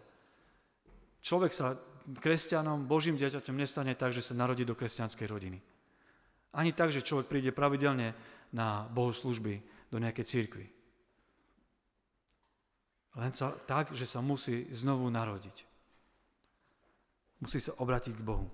Človek 1.19 1.51
sa 1.51 1.75
kresťanom, 2.17 2.87
Božím 2.87 3.19
dieťaťom 3.19 3.59
nestane 3.59 3.93
tak, 3.93 4.15
že 4.15 4.23
sa 4.23 4.33
narodí 4.33 4.63
do 4.63 4.73
kresťanskej 4.73 5.27
rodiny. 5.27 5.59
Ani 6.55 6.71
tak, 6.73 6.95
že 6.95 7.05
človek 7.05 7.29
príde 7.29 7.51
pravidelne 7.53 8.15
na 8.55 8.87
bohoslužby 8.89 9.61
do 9.91 10.01
nejakej 10.01 10.25
církvy. 10.25 10.65
Len 13.19 13.31
sa, 13.35 13.51
tak, 13.67 13.91
že 13.93 14.07
sa 14.07 14.23
musí 14.23 14.71
znovu 14.71 15.11
narodiť. 15.11 15.67
Musí 17.43 17.59
sa 17.59 17.75
obratiť 17.77 18.15
k 18.15 18.25
Bohu. 18.25 18.47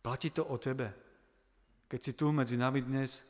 Platí 0.00 0.32
to 0.32 0.48
o 0.48 0.56
tebe. 0.56 0.90
Keď 1.88 2.00
si 2.00 2.12
tu 2.16 2.32
medzi 2.32 2.56
nami 2.56 2.80
dnes, 2.80 3.20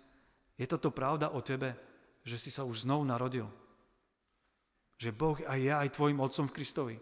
je 0.59 0.67
toto 0.67 0.95
pravda 0.95 1.35
o 1.35 1.43
tebe, 1.43 1.88
že 2.28 2.37
si 2.37 2.52
sa 2.52 2.68
už 2.68 2.85
znovu 2.85 3.08
narodil. 3.08 3.49
Že 5.00 5.16
Boh 5.16 5.38
aj 5.40 5.61
ja, 5.64 5.80
aj 5.80 5.97
tvojim 5.97 6.20
otcom 6.20 6.47
v 6.52 6.54
Kristovi. 6.61 6.97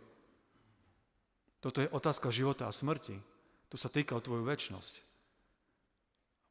Toto 1.59 1.83
je 1.83 1.91
otázka 1.91 2.31
života 2.31 2.71
a 2.71 2.73
smrti. 2.73 3.19
Tu 3.67 3.77
sa 3.77 3.91
týka 3.91 4.15
o 4.15 4.23
tvoju 4.23 4.47
väčnosť. 4.47 5.03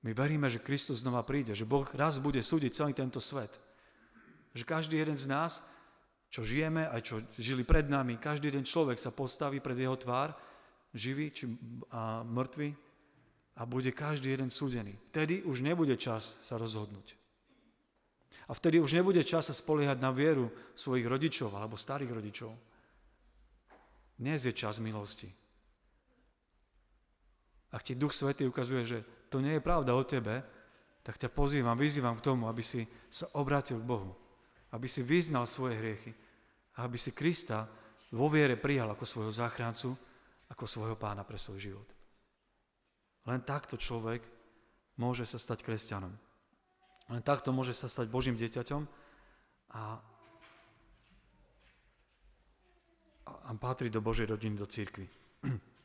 My 0.03 0.12
veríme, 0.12 0.51
že 0.51 0.60
Kristus 0.62 1.01
znova 1.01 1.24
príde, 1.24 1.55
že 1.55 1.63
Boh 1.65 1.88
raz 1.96 2.20
bude 2.20 2.44
súdiť 2.44 2.75
celý 2.75 2.94
tento 2.94 3.24
svet. 3.24 3.55
Že 4.51 4.63
každý 4.67 4.96
jeden 5.00 5.15
z 5.15 5.32
nás 5.32 5.63
čo 6.29 6.44
žijeme, 6.44 6.84
aj 6.91 7.01
čo 7.01 7.15
žili 7.39 7.63
pred 7.63 7.88
nami, 7.88 8.20
každý 8.20 8.51
jeden 8.51 8.67
človek 8.67 9.00
sa 9.00 9.15
postaví 9.15 9.63
pred 9.63 9.79
jeho 9.79 9.96
tvár, 9.96 10.36
živý 10.91 11.32
či 11.32 11.48
a 11.96 12.27
mŕtvy, 12.27 12.75
a 13.55 13.63
bude 13.63 13.88
každý 13.96 14.36
jeden 14.36 14.51
súdený. 14.51 15.00
Vtedy 15.15 15.48
už 15.48 15.63
nebude 15.63 15.96
čas 15.96 16.36
sa 16.44 16.60
rozhodnúť. 16.60 17.15
A 18.46 18.54
vtedy 18.54 18.78
už 18.78 18.94
nebude 18.94 19.22
čas 19.25 19.50
sa 19.50 19.56
spoliehať 19.58 19.98
na 19.98 20.14
vieru 20.14 20.54
svojich 20.78 21.10
rodičov 21.10 21.50
alebo 21.54 21.80
starých 21.80 22.14
rodičov. 22.14 22.52
Dnes 24.16 24.46
je 24.46 24.54
čas 24.54 24.78
milosti. 24.78 25.28
Ak 27.74 27.84
ti 27.84 27.98
Duch 27.98 28.16
Svetý 28.16 28.48
ukazuje, 28.48 28.88
že 28.88 29.00
to 29.28 29.44
nie 29.44 29.58
je 29.58 29.66
pravda 29.66 29.92
o 29.92 30.04
tebe, 30.06 30.46
tak 31.04 31.20
ťa 31.20 31.30
pozývam, 31.34 31.75
vyzývam 31.75 32.16
k 32.18 32.25
tomu, 32.25 32.48
aby 32.48 32.64
si 32.64 32.88
sa 33.12 33.28
obrátil 33.36 33.82
k 33.82 33.90
Bohu. 33.90 34.16
Aby 34.72 34.88
si 34.88 35.04
vyznal 35.04 35.44
svoje 35.46 35.78
hriechy 35.78 36.12
a 36.80 36.88
aby 36.88 36.96
si 36.96 37.12
Krista 37.12 37.68
vo 38.16 38.32
viere 38.32 38.56
prijal 38.56 38.94
ako 38.94 39.04
svojho 39.04 39.34
záchrancu, 39.34 39.92
ako 40.50 40.64
svojho 40.64 40.96
pána 40.96 41.28
pre 41.28 41.36
svoj 41.36 41.60
život. 41.60 41.90
Len 43.25 43.42
takto 43.42 43.75
človek 43.75 44.22
môže 45.02 45.25
sa 45.25 45.42
stať 45.42 45.66
kresťanom. 45.66 46.14
Len 47.10 47.22
takto 47.22 47.54
môže 47.54 47.78
sa 47.78 47.86
stať 47.86 48.10
Božím 48.10 48.34
dieťaťom 48.34 48.82
a, 49.78 50.02
a 53.30 53.50
patrí 53.62 53.94
do 53.94 54.02
Božej 54.02 54.26
rodiny, 54.26 54.58
do 54.58 54.66
církvy. 54.66 55.06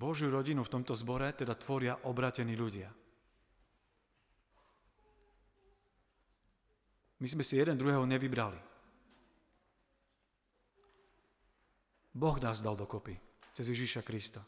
Božiu 0.00 0.32
rodinu 0.32 0.64
v 0.64 0.72
tomto 0.72 0.96
zbore 0.96 1.32
teda 1.36 1.52
tvoria 1.54 2.00
obratení 2.08 2.56
ľudia. 2.56 2.88
My 7.20 7.28
sme 7.30 7.44
si 7.46 7.56
jeden 7.56 7.78
druhého 7.78 8.04
nevybrali. 8.04 8.58
Boh 12.14 12.36
nás 12.38 12.62
dal 12.62 12.76
dokopy 12.78 13.16
cez 13.54 13.66
Ježíša 13.70 14.02
Krista. 14.06 14.42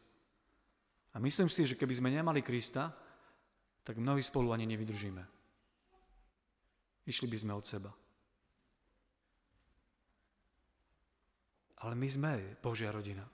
A 1.16 1.22
myslím 1.24 1.48
si, 1.48 1.64
že 1.64 1.80
keby 1.80 1.96
sme 1.96 2.12
nemali 2.12 2.44
Krista, 2.44 2.92
tak 3.80 3.96
mnohí 3.96 4.20
spolu 4.20 4.52
ani 4.52 4.68
nevydržíme. 4.68 5.24
Išli 7.08 7.24
by 7.24 7.36
sme 7.40 7.52
od 7.56 7.64
seba. 7.64 7.90
Ale 11.80 11.94
my 11.96 12.08
sme 12.10 12.32
Božia 12.60 12.92
rodina. 12.92 13.24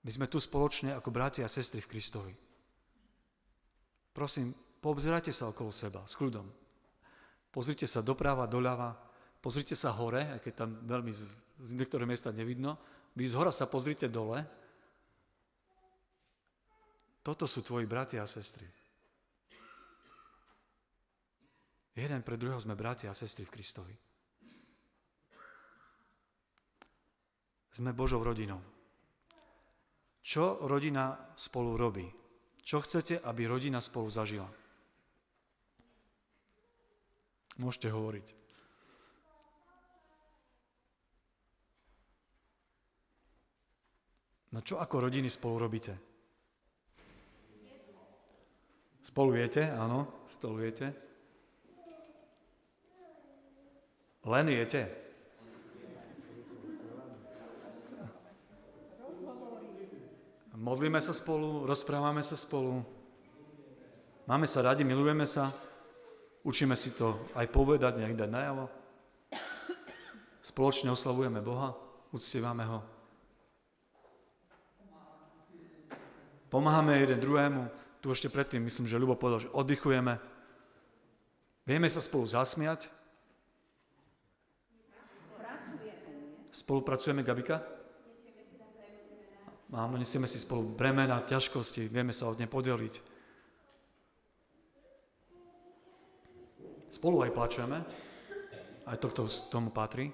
My 0.00 0.10
sme 0.14 0.30
tu 0.30 0.40
spoločne 0.40 0.96
ako 0.96 1.12
bratia 1.12 1.44
a 1.44 1.52
sestry 1.52 1.82
v 1.82 1.90
Kristovi. 1.90 2.34
Prosím, 4.14 4.54
Poobzerajte 4.86 5.34
sa 5.34 5.50
okolo 5.50 5.74
seba 5.74 6.06
s 6.06 6.14
kľudom. 6.14 6.46
Pozrite 7.50 7.90
sa 7.90 8.06
doprava, 8.06 8.46
doľava, 8.46 8.94
pozrite 9.42 9.74
sa 9.74 9.90
hore, 9.90 10.22
aj 10.36 10.40
keď 10.46 10.52
tam 10.54 10.70
veľmi 10.86 11.10
z, 11.10 11.26
z 11.58 11.70
niektoré 11.74 12.06
miesta 12.06 12.30
nevidno. 12.30 12.78
Vy 13.18 13.26
z 13.26 13.34
hora 13.34 13.50
sa 13.50 13.66
pozrite 13.66 14.06
dole. 14.06 14.46
Toto 17.26 17.50
sú 17.50 17.66
tvoji 17.66 17.90
bratia 17.90 18.22
a 18.22 18.30
sestry. 18.30 18.62
Jeden 21.98 22.22
pre 22.22 22.38
druhého 22.38 22.62
sme 22.62 22.78
bratia 22.78 23.10
a 23.10 23.18
sestry 23.18 23.42
v 23.42 23.50
Kristovi. 23.50 23.94
Sme 27.74 27.90
Božou 27.90 28.22
rodinou. 28.22 28.62
Čo 30.22 30.70
rodina 30.70 31.34
spolu 31.34 31.74
robí? 31.74 32.06
Čo 32.62 32.86
chcete, 32.86 33.18
aby 33.18 33.50
rodina 33.50 33.82
spolu 33.82 34.06
zažila? 34.06 34.46
Môžete 37.58 37.90
hovoriť. 37.90 38.26
No 44.54 44.62
čo 44.62 44.78
ako 44.78 45.10
rodiny 45.10 45.26
spolu 45.26 45.66
robíte? 45.66 46.15
Spolujete, 49.06 49.70
áno, 49.70 50.26
stolujete. 50.26 50.90
Len 54.26 54.46
jete. 54.50 54.82
Modlíme 60.58 60.98
sa 60.98 61.14
spolu, 61.14 61.62
rozprávame 61.70 62.26
sa 62.26 62.34
spolu. 62.34 62.82
Máme 64.26 64.50
sa 64.50 64.66
radi, 64.66 64.82
milujeme 64.82 65.22
sa. 65.22 65.54
Učíme 66.42 66.74
si 66.74 66.90
to 66.90 67.14
aj 67.38 67.46
povedať, 67.54 68.02
nejak 68.02 68.18
dať 68.18 68.30
najavo. 68.34 68.66
Spoločne 70.42 70.90
oslavujeme 70.90 71.38
Boha, 71.38 71.78
uctievame 72.10 72.66
Ho. 72.66 72.82
Pomáhame 76.50 76.98
jeden 77.06 77.22
druhému. 77.22 77.85
Tu 78.00 78.06
ešte 78.12 78.28
predtým, 78.30 78.62
myslím, 78.64 78.86
že 78.86 79.00
Ľubo 79.00 79.18
povedal, 79.18 79.48
že 79.48 79.52
oddychujeme. 79.52 80.20
Vieme 81.66 81.88
sa 81.90 81.98
spolu 81.98 82.28
zasmiať. 82.28 82.86
Spolupracujeme, 86.54 87.20
Gabika? 87.20 87.60
Áno, 89.74 89.98
nesieme 89.98 90.30
si 90.30 90.38
spolu 90.38 90.72
bremena, 90.72 91.20
ťažkosti, 91.26 91.90
vieme 91.90 92.14
sa 92.14 92.30
od 92.30 92.38
ne 92.38 92.46
podeliť. 92.46 92.94
Spolu 96.94 97.26
aj 97.26 97.34
plačeme, 97.34 97.82
aj 98.88 98.96
to, 99.02 99.28
tomu 99.52 99.68
patrí. 99.74 100.08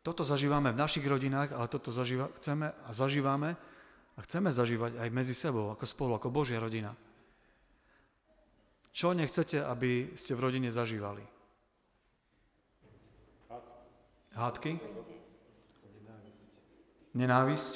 Toto 0.00 0.22
zažívame 0.22 0.70
v 0.70 0.78
našich 0.78 1.04
rodinách, 1.04 1.52
ale 1.52 1.66
toto 1.66 1.90
zažíva, 1.90 2.30
chceme 2.38 2.70
a 2.70 2.90
zažívame 2.94 3.58
a 4.16 4.24
chceme 4.24 4.48
zažívať 4.48 4.96
aj 4.96 5.08
medzi 5.12 5.36
sebou, 5.36 5.68
ako 5.76 5.84
spolu, 5.84 6.12
ako 6.16 6.32
Božia 6.32 6.56
rodina. 6.56 6.96
Čo 8.96 9.12
nechcete, 9.12 9.60
aby 9.60 10.16
ste 10.16 10.32
v 10.32 10.40
rodine 10.40 10.72
zažívali? 10.72 11.20
Hádky? 14.32 14.80
Nenávisť? 17.12 17.74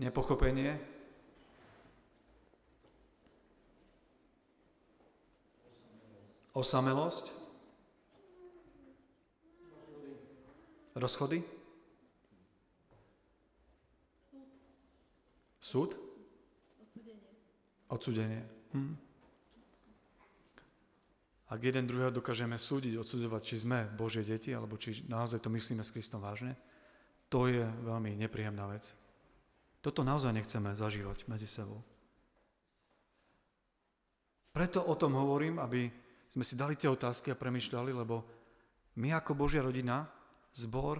Nepochopenie? 0.00 0.80
Osamelosť? 6.56 7.36
Rozchody? 10.96 11.59
Súd? 15.70 15.94
Odsudenie. 16.82 17.30
Odsudenie. 17.86 18.42
Hm. 18.74 18.94
Ak 21.50 21.62
jeden 21.62 21.86
druhého 21.86 22.10
dokážeme 22.10 22.58
súdiť, 22.58 22.98
odsudzovať, 22.98 23.42
či 23.46 23.56
sme 23.62 23.86
Božie 23.94 24.26
deti, 24.26 24.50
alebo 24.50 24.74
či 24.74 25.06
naozaj 25.06 25.38
to 25.38 25.46
myslíme 25.46 25.86
s 25.86 25.94
Kristom 25.94 26.18
vážne, 26.18 26.58
to 27.30 27.46
je 27.46 27.62
veľmi 27.62 28.18
nepríjemná 28.18 28.66
vec. 28.66 28.90
Toto 29.78 30.02
naozaj 30.02 30.34
nechceme 30.34 30.74
zažívať 30.74 31.30
medzi 31.30 31.46
sebou. 31.46 31.78
Preto 34.50 34.82
o 34.82 34.98
tom 34.98 35.14
hovorím, 35.14 35.62
aby 35.62 35.86
sme 36.26 36.42
si 36.42 36.58
dali 36.58 36.74
tie 36.74 36.90
otázky 36.90 37.30
a 37.30 37.38
premyšľali, 37.38 37.94
lebo 37.94 38.26
my 38.98 39.14
ako 39.14 39.38
Božia 39.38 39.62
rodina, 39.62 40.02
zbor, 40.50 40.98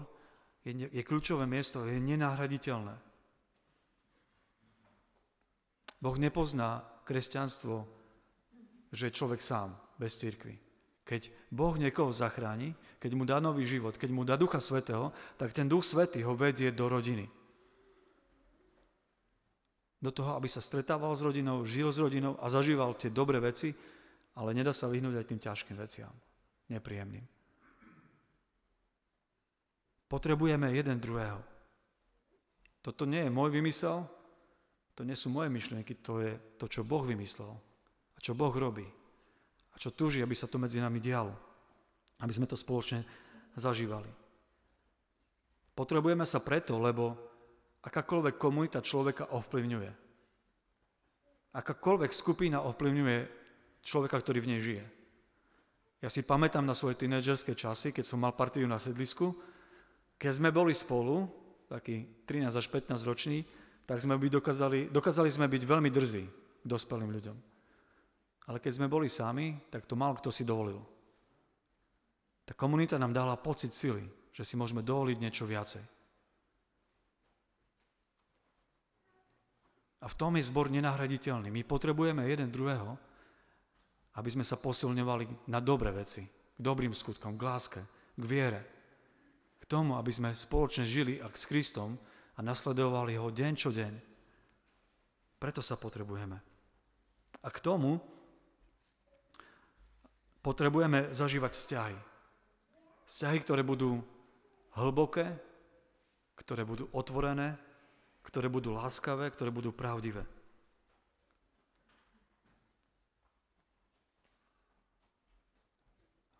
je, 0.63 0.87
je 0.87 1.03
kľúčové 1.03 1.43
miesto, 1.43 1.83
je 1.83 1.99
nenahraditeľné. 1.99 3.10
Boh 6.01 6.17
nepozná 6.17 6.81
kresťanstvo, 7.05 7.85
že 8.91 9.07
je 9.07 9.17
človek 9.17 9.39
sám, 9.39 9.77
bez 10.01 10.17
církvy. 10.17 10.57
Keď 11.05 11.29
Boh 11.53 11.77
niekoho 11.77 12.09
zachráni, 12.09 12.73
keď 12.97 13.11
mu 13.13 13.23
dá 13.25 13.37
nový 13.37 13.69
život, 13.69 13.93
keď 13.93 14.09
mu 14.09 14.25
dá 14.25 14.33
Ducha 14.33 14.57
Svetého, 14.57 15.13
tak 15.37 15.53
ten 15.53 15.69
Duch 15.69 15.85
Svetý 15.85 16.25
ho 16.25 16.33
vedie 16.33 16.73
do 16.73 16.89
rodiny. 16.89 17.29
Do 20.01 20.09
toho, 20.09 20.33
aby 20.33 20.49
sa 20.49 20.65
stretával 20.65 21.13
s 21.13 21.21
rodinou, 21.21 21.61
žil 21.61 21.93
s 21.93 22.01
rodinou 22.01 22.33
a 22.41 22.49
zažíval 22.49 22.97
tie 22.97 23.13
dobré 23.13 23.37
veci, 23.37 23.69
ale 24.33 24.57
nedá 24.57 24.73
sa 24.73 24.89
vyhnúť 24.89 25.21
aj 25.21 25.29
tým 25.29 25.41
ťažkým 25.41 25.77
veciam, 25.77 26.09
nepríjemným. 26.73 27.21
Potrebujeme 30.09 30.73
jeden 30.73 30.97
druhého. 30.97 31.39
Toto 32.81 33.05
nie 33.05 33.21
je 33.21 33.31
môj 33.31 33.53
vymysel, 33.53 34.09
to 34.95 35.07
nie 35.07 35.15
sú 35.15 35.31
moje 35.31 35.49
myšlienky, 35.49 35.99
to 36.03 36.19
je 36.21 36.31
to, 36.59 36.65
čo 36.67 36.81
Boh 36.83 37.03
vymyslel 37.03 37.51
a 38.15 38.19
čo 38.19 38.35
Boh 38.35 38.51
robí 38.51 38.85
a 39.71 39.75
čo 39.79 39.95
túži, 39.95 40.19
aby 40.19 40.35
sa 40.35 40.51
to 40.51 40.59
medzi 40.59 40.83
nami 40.83 40.99
dialo, 40.99 41.31
aby 42.21 42.33
sme 42.35 42.47
to 42.47 42.59
spoločne 42.59 43.03
zažívali. 43.55 44.11
Potrebujeme 45.71 46.27
sa 46.27 46.43
preto, 46.43 46.75
lebo 46.77 47.15
akákoľvek 47.81 48.35
komunita 48.35 48.83
človeka 48.83 49.31
ovplyvňuje. 49.33 49.91
Akákoľvek 51.55 52.11
skupina 52.11 52.63
ovplyvňuje 52.63 53.17
človeka, 53.81 54.19
ktorý 54.21 54.39
v 54.43 54.49
nej 54.55 54.61
žije. 54.61 54.85
Ja 56.01 56.09
si 56.09 56.25
pamätám 56.25 56.65
na 56.65 56.73
svoje 56.73 56.97
tínedžerské 56.97 57.53
časy, 57.53 57.93
keď 57.93 58.05
som 58.05 58.21
mal 58.21 58.33
partiu 58.33 58.65
na 58.65 58.81
sedlisku, 58.81 59.37
keď 60.17 60.31
sme 60.37 60.49
boli 60.53 60.73
spolu, 60.73 61.29
taký 61.69 62.25
13 62.25 62.51
až 62.53 62.67
15 62.69 63.09
roční, 63.09 63.45
tak 63.91 63.99
sme 63.99 64.15
by 64.15 64.31
dokázali, 64.31 64.87
dokázali 64.87 65.27
sme 65.27 65.51
byť 65.51 65.67
veľmi 65.67 65.91
drzí 65.91 66.23
k 66.23 66.63
dospelým 66.63 67.11
ľuďom. 67.11 67.37
Ale 68.47 68.63
keď 68.63 68.79
sme 68.79 68.87
boli 68.87 69.11
sami, 69.11 69.67
tak 69.67 69.83
to 69.83 69.99
málo 69.99 70.15
kto 70.15 70.31
si 70.31 70.47
dovolil. 70.47 70.79
Tá 72.47 72.55
komunita 72.55 72.95
nám 72.95 73.11
dala 73.11 73.35
pocit 73.35 73.75
sily, 73.75 74.07
že 74.31 74.47
si 74.47 74.55
môžeme 74.55 74.79
dovoliť 74.79 75.17
niečo 75.19 75.43
viacej. 75.43 75.83
A 79.99 80.07
v 80.07 80.15
tom 80.15 80.39
je 80.39 80.47
zbor 80.47 80.71
nenahraditeľný. 80.71 81.51
My 81.51 81.67
potrebujeme 81.67 82.23
jeden 82.31 82.47
druhého, 82.47 82.95
aby 84.15 84.29
sme 84.31 84.47
sa 84.47 84.55
posilňovali 84.55 85.51
na 85.51 85.59
dobré 85.59 85.91
veci, 85.91 86.23
k 86.23 86.61
dobrým 86.63 86.95
skutkom, 86.95 87.35
k 87.35 87.43
láske, 87.43 87.83
k 88.15 88.23
viere. 88.23 88.61
K 89.59 89.67
tomu, 89.67 89.99
aby 89.99 90.15
sme 90.15 90.31
spoločne 90.31 90.87
žili 90.87 91.19
ak 91.19 91.35
s 91.35 91.43
Kristom 91.43 91.99
a 92.35 92.39
nasledovali 92.39 93.19
ho 93.19 93.27
deň 93.27 93.53
čo 93.57 93.69
deň. 93.73 93.93
Preto 95.41 95.59
sa 95.59 95.75
potrebujeme. 95.75 96.37
A 97.41 97.49
k 97.49 97.59
tomu 97.59 97.97
potrebujeme 100.45 101.09
zažívať 101.09 101.51
vzťahy. 101.53 101.97
Vzťahy, 103.09 103.37
ktoré 103.41 103.61
budú 103.65 104.01
hlboké, 104.77 105.27
ktoré 106.37 106.61
budú 106.63 106.89
otvorené, 106.93 107.57
ktoré 108.21 108.47
budú 108.49 108.73
láskavé, 108.77 109.29
ktoré 109.33 109.49
budú 109.49 109.73
pravdivé. 109.73 110.25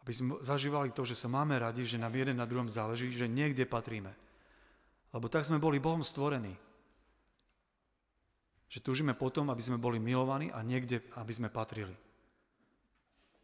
Aby 0.02 0.14
sme 0.18 0.32
zažívali 0.42 0.90
to, 0.90 1.06
že 1.06 1.14
sa 1.14 1.30
máme 1.30 1.58
radi, 1.62 1.86
že 1.86 2.02
nám 2.02 2.18
jeden 2.18 2.42
na 2.42 2.50
druhom 2.50 2.66
záleží, 2.66 3.14
že 3.14 3.30
niekde 3.30 3.70
patríme. 3.70 4.14
Lebo 5.12 5.28
tak 5.28 5.44
sme 5.44 5.60
boli 5.60 5.84
Bohom 5.84 6.00
stvorení. 6.00 6.56
Že 8.72 8.80
túžime 8.80 9.12
potom, 9.12 9.52
aby 9.52 9.60
sme 9.60 9.76
boli 9.76 10.00
milovaní 10.00 10.48
a 10.48 10.64
niekde, 10.64 11.04
aby 11.20 11.32
sme 11.36 11.52
patrili. 11.52 11.92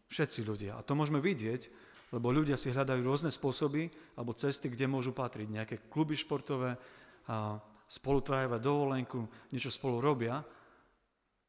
Všetci 0.08 0.48
ľudia. 0.48 0.80
A 0.80 0.86
to 0.88 0.96
môžeme 0.96 1.20
vidieť, 1.20 1.68
lebo 2.16 2.32
ľudia 2.32 2.56
si 2.56 2.72
hľadajú 2.72 3.04
rôzne 3.04 3.28
spôsoby 3.28 3.92
alebo 4.16 4.32
cesty, 4.32 4.72
kde 4.72 4.88
môžu 4.88 5.12
patriť. 5.12 5.48
Nejaké 5.52 5.76
kluby 5.92 6.16
športové, 6.16 6.80
a 7.28 7.60
spolu 7.92 8.24
trajovať 8.24 8.60
dovolenku, 8.64 9.52
niečo 9.52 9.68
spolu 9.68 10.00
robia, 10.00 10.40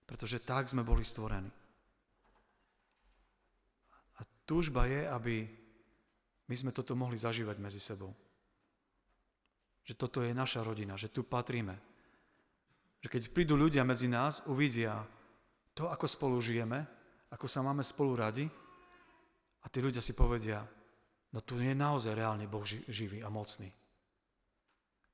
pretože 0.02 0.42
tak 0.42 0.66
sme 0.66 0.82
boli 0.82 1.06
stvorení. 1.06 1.50
A 4.18 4.20
túžba 4.42 4.90
je, 4.90 5.06
aby 5.06 5.46
my 6.50 6.54
sme 6.58 6.74
toto 6.74 6.98
mohli 6.98 7.14
zažívať 7.14 7.62
medzi 7.62 7.78
sebou 7.78 8.10
že 9.88 9.96
toto 9.96 10.20
je 10.20 10.36
naša 10.36 10.60
rodina, 10.60 11.00
že 11.00 11.08
tu 11.08 11.24
patríme. 11.24 11.72
Že 13.00 13.08
keď 13.08 13.22
prídu 13.32 13.56
ľudia 13.56 13.88
medzi 13.88 14.04
nás, 14.04 14.44
uvidia 14.44 15.00
to, 15.72 15.88
ako 15.88 16.04
spolu 16.04 16.36
žijeme, 16.44 16.84
ako 17.32 17.48
sa 17.48 17.64
máme 17.64 17.80
spolu 17.80 18.12
radi 18.12 18.44
a 19.64 19.66
tí 19.72 19.80
ľudia 19.80 20.04
si 20.04 20.12
povedia, 20.12 20.60
no 21.32 21.40
tu 21.40 21.56
je 21.56 21.72
naozaj 21.72 22.12
reálne 22.12 22.44
Boh 22.44 22.68
živý 22.68 23.24
a 23.24 23.32
mocný. 23.32 23.72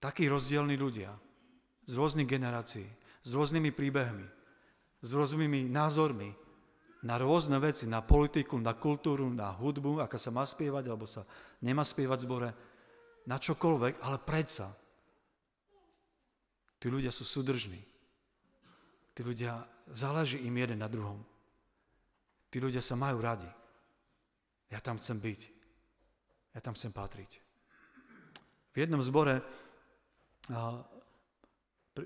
Takí 0.02 0.26
rozdielní 0.26 0.74
ľudia 0.74 1.14
z 1.86 1.92
rôznych 1.94 2.26
generácií, 2.26 2.90
s 3.22 3.30
rôznymi 3.30 3.70
príbehmi, 3.70 4.26
s 5.06 5.10
rôznymi 5.14 5.70
názormi 5.70 6.34
na 7.06 7.14
rôzne 7.20 7.62
veci, 7.62 7.86
na 7.86 8.02
politiku, 8.02 8.58
na 8.58 8.74
kultúru, 8.74 9.30
na 9.30 9.54
hudbu, 9.54 10.02
aká 10.02 10.18
sa 10.18 10.34
má 10.34 10.42
spievať 10.42 10.84
alebo 10.90 11.06
sa 11.06 11.22
nemá 11.62 11.86
spievať 11.86 12.18
v 12.18 12.26
zbore, 12.26 12.50
na 13.24 13.40
čokoľvek, 13.40 14.04
ale 14.04 14.18
predsa. 14.20 14.72
Tí 16.80 16.92
ľudia 16.92 17.08
sú 17.08 17.24
súdržní. 17.24 17.80
Tí 19.16 19.20
ľudia, 19.24 19.64
záleží 19.88 20.42
im 20.44 20.52
jeden 20.52 20.84
na 20.84 20.88
druhom. 20.90 21.24
Tí 22.52 22.60
ľudia 22.60 22.84
sa 22.84 22.94
majú 22.94 23.24
radi. 23.24 23.48
Ja 24.68 24.82
tam 24.84 25.00
chcem 25.00 25.16
byť. 25.16 25.40
Ja 26.54 26.60
tam 26.60 26.76
chcem 26.76 26.92
patriť. 26.92 27.40
V 28.74 28.76
jednom 28.78 29.00
zbore 29.02 29.42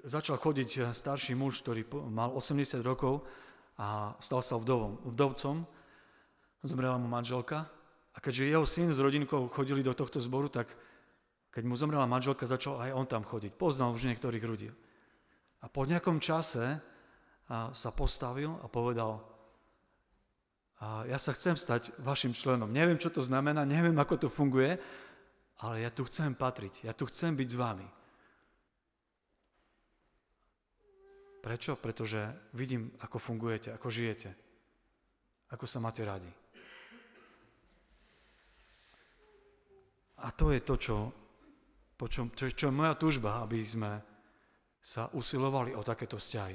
začal 0.04 0.36
chodiť 0.36 0.92
starší 0.92 1.32
muž, 1.32 1.64
ktorý 1.64 1.84
mal 2.12 2.32
80 2.36 2.84
rokov 2.84 3.24
a 3.80 4.14
stal 4.20 4.44
sa 4.44 4.60
vdovom, 4.60 5.00
vdovcom. 5.10 5.64
Zomrela 6.60 7.00
mu 7.00 7.08
manželka 7.08 7.66
a 8.12 8.18
keďže 8.20 8.50
jeho 8.50 8.66
syn 8.68 8.92
s 8.92 9.00
rodinkou 9.00 9.48
chodili 9.48 9.82
do 9.82 9.94
tohto 9.94 10.20
zboru, 10.20 10.50
tak 10.50 10.68
keď 11.48 11.62
mu 11.64 11.74
zomrela 11.74 12.04
manželka, 12.04 12.44
začal 12.46 12.78
aj 12.78 12.94
on 12.94 13.06
tam 13.08 13.24
chodiť. 13.24 13.56
Poznal 13.56 13.96
už 13.96 14.08
niektorých 14.08 14.44
ľudí. 14.44 14.70
A 15.58 15.66
po 15.66 15.82
nejakom 15.88 16.22
čase 16.22 16.78
sa 17.50 17.90
postavil 17.90 18.52
a 18.60 18.68
povedal, 18.68 19.24
a 20.78 21.02
ja 21.10 21.18
sa 21.18 21.34
chcem 21.34 21.58
stať 21.58 21.90
vašim 21.98 22.30
členom. 22.30 22.70
Neviem, 22.70 23.02
čo 23.02 23.10
to 23.10 23.18
znamená, 23.18 23.66
neviem, 23.66 23.98
ako 23.98 24.14
to 24.14 24.28
funguje, 24.30 24.78
ale 25.58 25.82
ja 25.82 25.90
tu 25.90 26.06
chcem 26.06 26.38
patriť, 26.38 26.86
ja 26.86 26.94
tu 26.94 27.02
chcem 27.10 27.34
byť 27.34 27.48
s 27.50 27.56
vami. 27.58 27.88
Prečo? 31.42 31.74
Pretože 31.74 32.30
vidím, 32.54 32.94
ako 33.02 33.18
fungujete, 33.18 33.74
ako 33.74 33.90
žijete, 33.90 34.30
ako 35.50 35.66
sa 35.66 35.82
máte 35.82 36.06
radi. 36.06 36.30
A 40.22 40.30
to 40.30 40.54
je 40.54 40.60
to, 40.62 40.74
čo 40.78 40.96
po 41.98 42.06
čom, 42.06 42.30
čo, 42.30 42.46
čo 42.54 42.70
je 42.70 42.78
moja 42.78 42.94
túžba, 42.94 43.42
aby 43.42 43.58
sme 43.58 43.98
sa 44.78 45.10
usilovali 45.10 45.74
o 45.74 45.82
takéto 45.82 46.14
vzťahy. 46.14 46.54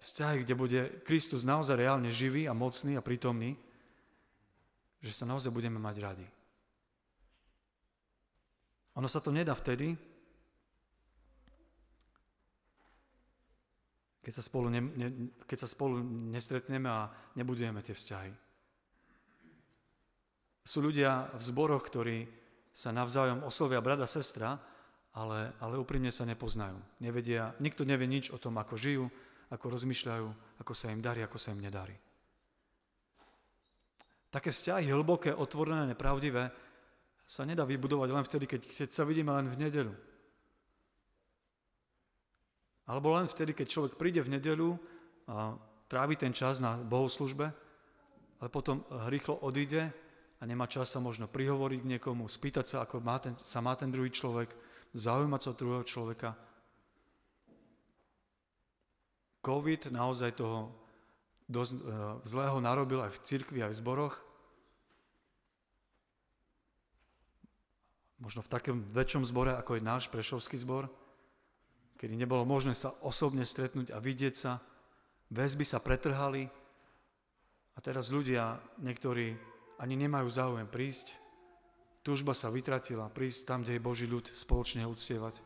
Vzťahy, 0.00 0.36
kde 0.46 0.54
bude 0.54 0.80
Kristus 1.02 1.42
naozaj 1.42 1.76
reálne 1.76 2.14
živý 2.14 2.46
a 2.46 2.54
mocný 2.54 2.94
a 2.94 3.04
prítomný, 3.04 3.58
že 5.02 5.12
sa 5.12 5.26
naozaj 5.26 5.50
budeme 5.50 5.82
mať 5.82 5.96
radi. 5.98 6.28
Ono 8.96 9.08
sa 9.10 9.18
to 9.18 9.34
nedá 9.34 9.52
vtedy, 9.52 9.98
keď 14.20 14.32
sa 14.32 14.42
spolu, 14.46 14.70
ne, 14.70 14.80
ne, 14.80 15.08
keď 15.44 15.58
sa 15.66 15.68
spolu 15.68 15.98
nestretneme 16.04 16.86
a 16.86 17.10
nebudujeme 17.34 17.82
tie 17.82 17.98
vzťahy. 17.98 18.32
Sú 20.62 20.84
ľudia 20.84 21.34
v 21.34 21.42
zboroch, 21.42 21.82
ktorí 21.82 22.39
sa 22.70 22.94
navzájom 22.94 23.42
oslovia 23.44 23.82
brada, 23.82 24.06
sestra, 24.06 24.58
ale, 25.14 25.52
ale 25.58 25.74
úprimne 25.78 26.14
sa 26.14 26.22
nepoznajú. 26.22 26.78
Nevedia, 27.02 27.54
nikto 27.58 27.82
nevie 27.82 28.06
nič 28.06 28.30
o 28.30 28.38
tom, 28.38 28.58
ako 28.58 28.78
žijú, 28.78 29.04
ako 29.50 29.66
rozmýšľajú, 29.74 30.26
ako 30.62 30.72
sa 30.72 30.94
im 30.94 31.02
darí, 31.02 31.20
ako 31.26 31.38
sa 31.38 31.50
im 31.50 31.60
nedarí. 31.60 31.98
Také 34.30 34.54
vzťahy 34.54 34.86
hlboké, 34.94 35.34
otvorené, 35.34 35.90
nepravdivé 35.90 36.54
sa 37.26 37.42
nedá 37.42 37.66
vybudovať 37.66 38.08
len 38.14 38.24
vtedy, 38.26 38.46
keď, 38.46 38.60
keď 38.70 38.90
sa 38.94 39.02
vidíme 39.02 39.34
len 39.34 39.50
v 39.50 39.58
nedelu. 39.58 39.94
Alebo 42.86 43.14
len 43.14 43.26
vtedy, 43.26 43.54
keď 43.54 43.66
človek 43.70 43.94
príde 43.98 44.22
v 44.22 44.34
nedelu 44.38 44.74
a 45.26 45.54
trávi 45.90 46.14
ten 46.14 46.34
čas 46.34 46.62
na 46.62 46.78
bohoslužbe, 46.78 47.46
ale 48.38 48.48
potom 48.50 48.86
rýchlo 49.10 49.42
odíde 49.42 49.90
a 50.40 50.42
nemá 50.48 50.64
čas 50.64 50.88
sa 50.88 50.98
možno 50.98 51.28
prihovoriť 51.28 51.78
k 51.84 51.90
niekomu, 51.96 52.24
spýtať 52.24 52.66
sa, 52.66 52.76
ako 52.82 53.04
má 53.04 53.20
ten, 53.20 53.36
sa 53.36 53.60
má 53.60 53.76
ten 53.76 53.92
druhý 53.92 54.08
človek, 54.08 54.48
zaujímať 54.96 55.40
sa 55.44 55.52
druhého 55.52 55.84
človeka. 55.84 56.32
COVID 59.44 59.92
naozaj 59.92 60.40
toho 60.40 60.72
dosť 61.44 61.72
uh, 61.76 61.82
zlého 62.24 62.58
narobil 62.64 63.04
aj 63.04 63.16
v 63.16 63.22
cirkvi, 63.24 63.60
aj 63.60 63.72
v 63.76 63.80
zboroch. 63.80 64.14
Možno 68.20 68.44
v 68.44 68.52
takom 68.52 68.84
väčšom 68.84 69.24
zbore, 69.24 69.56
ako 69.56 69.80
je 69.80 69.82
náš 69.84 70.08
Prešovský 70.12 70.60
zbor 70.60 70.92
kedy 72.00 72.16
nebolo 72.16 72.48
možné 72.48 72.72
sa 72.72 72.96
osobne 73.04 73.44
stretnúť 73.44 73.92
a 73.92 74.00
vidieť 74.00 74.32
sa, 74.32 74.56
väzby 75.28 75.68
sa 75.68 75.84
pretrhali 75.84 76.48
a 77.76 77.78
teraz 77.84 78.08
ľudia, 78.08 78.56
niektorí 78.80 79.36
ani 79.80 79.96
nemajú 79.96 80.28
záujem 80.28 80.68
prísť, 80.68 81.16
túžba 82.04 82.36
sa 82.36 82.52
vytratila, 82.52 83.08
prísť 83.08 83.48
tam, 83.48 83.64
kde 83.64 83.80
je 83.80 83.82
Boží 83.82 84.04
ľud, 84.04 84.28
spoločne 84.28 84.84
uctievať. 84.84 85.40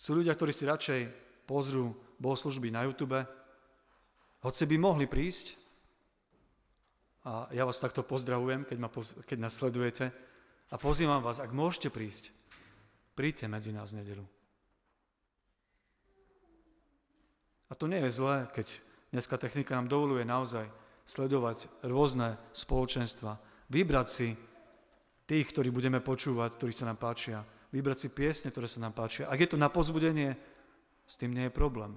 Sú 0.00 0.16
ľudia, 0.16 0.32
ktorí 0.32 0.52
si 0.52 0.64
radšej 0.64 1.00
pozrú 1.44 1.92
bohoslužby 2.16 2.72
na 2.72 2.88
YouTube, 2.88 3.20
hoci 4.44 4.62
by 4.64 4.76
mohli 4.80 5.04
prísť, 5.04 5.60
a 7.24 7.48
ja 7.56 7.64
vás 7.64 7.80
takto 7.80 8.04
pozdravujem, 8.04 8.68
keď, 8.68 8.78
ma 8.80 8.92
poz- 8.92 9.16
keď 9.24 9.38
nás 9.48 9.56
sledujete, 9.56 10.12
a 10.68 10.76
pozývam 10.76 11.24
vás, 11.24 11.40
ak 11.40 11.56
môžete 11.56 11.88
prísť, 11.88 12.28
príďte 13.16 13.48
medzi 13.48 13.72
nás 13.72 13.92
v 13.92 14.04
nedelu. 14.04 14.24
A 17.68 17.72
to 17.72 17.88
nie 17.88 18.00
je 18.04 18.12
zlé, 18.12 18.44
keď 18.52 18.76
dneska 19.14 19.38
technika 19.38 19.78
nám 19.78 19.86
dovoluje 19.86 20.26
naozaj 20.26 20.66
sledovať 21.06 21.70
rôzne 21.86 22.34
spoločenstva, 22.50 23.38
vybrať 23.70 24.08
si 24.10 24.28
tých, 25.30 25.46
ktorí 25.54 25.70
budeme 25.70 26.02
počúvať, 26.02 26.58
ktorí 26.58 26.74
sa 26.74 26.90
nám 26.90 26.98
páčia, 26.98 27.46
vybrať 27.70 27.98
si 28.02 28.08
piesne, 28.10 28.50
ktoré 28.50 28.66
sa 28.66 28.82
nám 28.82 28.90
páčia. 28.90 29.30
Ak 29.30 29.38
je 29.38 29.54
to 29.54 29.60
na 29.60 29.70
pozbudenie, 29.70 30.34
s 31.06 31.14
tým 31.14 31.30
nie 31.30 31.46
je 31.46 31.54
problém. 31.54 31.94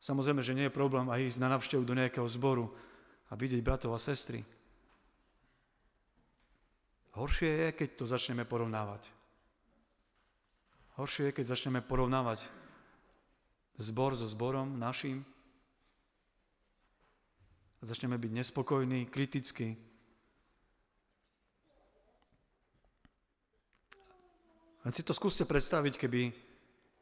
Samozrejme, 0.00 0.40
že 0.40 0.56
nie 0.56 0.66
je 0.70 0.74
problém 0.74 1.12
aj 1.12 1.28
ísť 1.28 1.38
na 1.44 1.52
navštevu 1.52 1.84
do 1.84 1.92
nejakého 1.92 2.28
zboru 2.30 2.72
a 3.28 3.36
vidieť 3.36 3.60
bratov 3.60 3.92
a 3.92 4.00
sestry. 4.00 4.40
Horšie 7.16 7.48
je, 7.48 7.68
keď 7.76 7.88
to 8.00 8.04
začneme 8.08 8.48
porovnávať. 8.48 9.08
Horšie 10.96 11.28
je, 11.28 11.36
keď 11.36 11.52
začneme 11.52 11.80
porovnávať 11.84 12.48
zbor 13.76 14.16
so 14.16 14.24
zborom 14.24 14.80
našim 14.80 15.24
a 17.80 17.82
začneme 17.84 18.16
byť 18.16 18.32
nespokojní, 18.32 19.06
kritickí. 19.06 19.76
Len 24.86 24.92
si 24.94 25.02
to 25.02 25.10
skúste 25.10 25.42
predstaviť, 25.42 25.98
keby, 25.98 26.30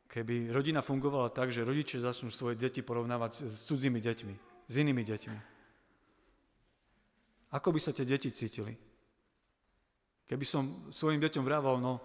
keby 0.08 0.48
rodina 0.48 0.80
fungovala 0.80 1.28
tak, 1.28 1.52
že 1.52 1.68
rodičia 1.68 2.00
začnú 2.00 2.32
svoje 2.32 2.56
deti 2.56 2.80
porovnávať 2.80 3.44
s 3.44 3.68
cudzími 3.68 4.00
deťmi, 4.00 4.34
s 4.66 4.74
inými 4.80 5.04
deťmi. 5.04 5.38
Ako 7.54 7.70
by 7.70 7.78
sa 7.78 7.92
tie 7.92 8.08
deti 8.08 8.32
cítili? 8.32 8.74
Keby 10.24 10.44
som 10.48 10.88
svojim 10.88 11.20
deťom 11.20 11.44
vrával, 11.44 11.76
no 11.76 12.00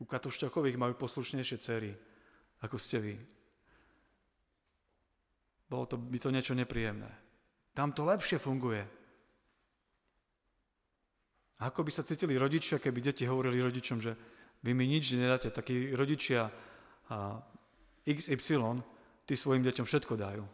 u 0.00 0.04
Katošťakových 0.08 0.80
majú 0.80 0.96
poslušnejšie 0.98 1.58
cery, 1.60 1.92
ako 2.64 2.80
ste 2.80 2.98
vy. 2.98 3.14
Bolo 5.74 5.90
to, 5.90 5.98
by 5.98 6.22
to 6.22 6.30
niečo 6.30 6.54
nepríjemné. 6.54 7.10
Tam 7.74 7.90
to 7.90 8.06
lepšie 8.06 8.38
funguje. 8.38 8.86
Ako 11.66 11.82
by 11.82 11.90
sa 11.90 12.06
cítili 12.06 12.38
rodičia, 12.38 12.78
keby 12.78 13.02
deti 13.02 13.26
hovorili 13.26 13.58
rodičom, 13.58 13.98
že 13.98 14.14
vy 14.62 14.70
mi 14.70 14.86
nič 14.86 15.18
nedáte, 15.18 15.50
takí 15.50 15.90
rodičia 15.90 16.46
XY, 18.06 18.86
ty 19.26 19.34
svojim 19.34 19.66
deťom 19.66 19.82
všetko 19.82 20.14
dajú. 20.14 20.46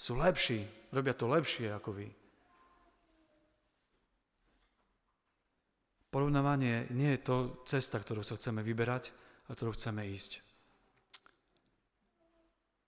Sú 0.00 0.16
lepší, 0.16 0.64
robia 0.88 1.12
to 1.12 1.28
lepšie 1.28 1.76
ako 1.76 1.92
vy. 1.92 2.08
Porovnávanie 6.08 6.88
nie 6.96 7.12
je 7.16 7.20
to 7.20 7.36
cesta, 7.68 8.00
ktorú 8.00 8.24
sa 8.24 8.40
chceme 8.40 8.64
vyberať 8.64 9.12
a 9.48 9.52
ktorú 9.52 9.76
chceme 9.76 10.08
ísť. 10.08 10.51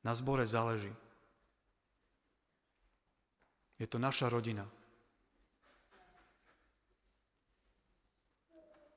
Na 0.05 0.13
zbore 0.13 0.45
záleží. 0.45 0.93
Je 3.81 3.87
to 3.89 3.99
naša 3.99 4.29
rodina. 4.29 4.69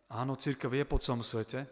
Áno, 0.07 0.39
církev 0.39 0.71
je 0.71 0.85
po 0.87 0.99
celom 1.03 1.19
svete, 1.19 1.67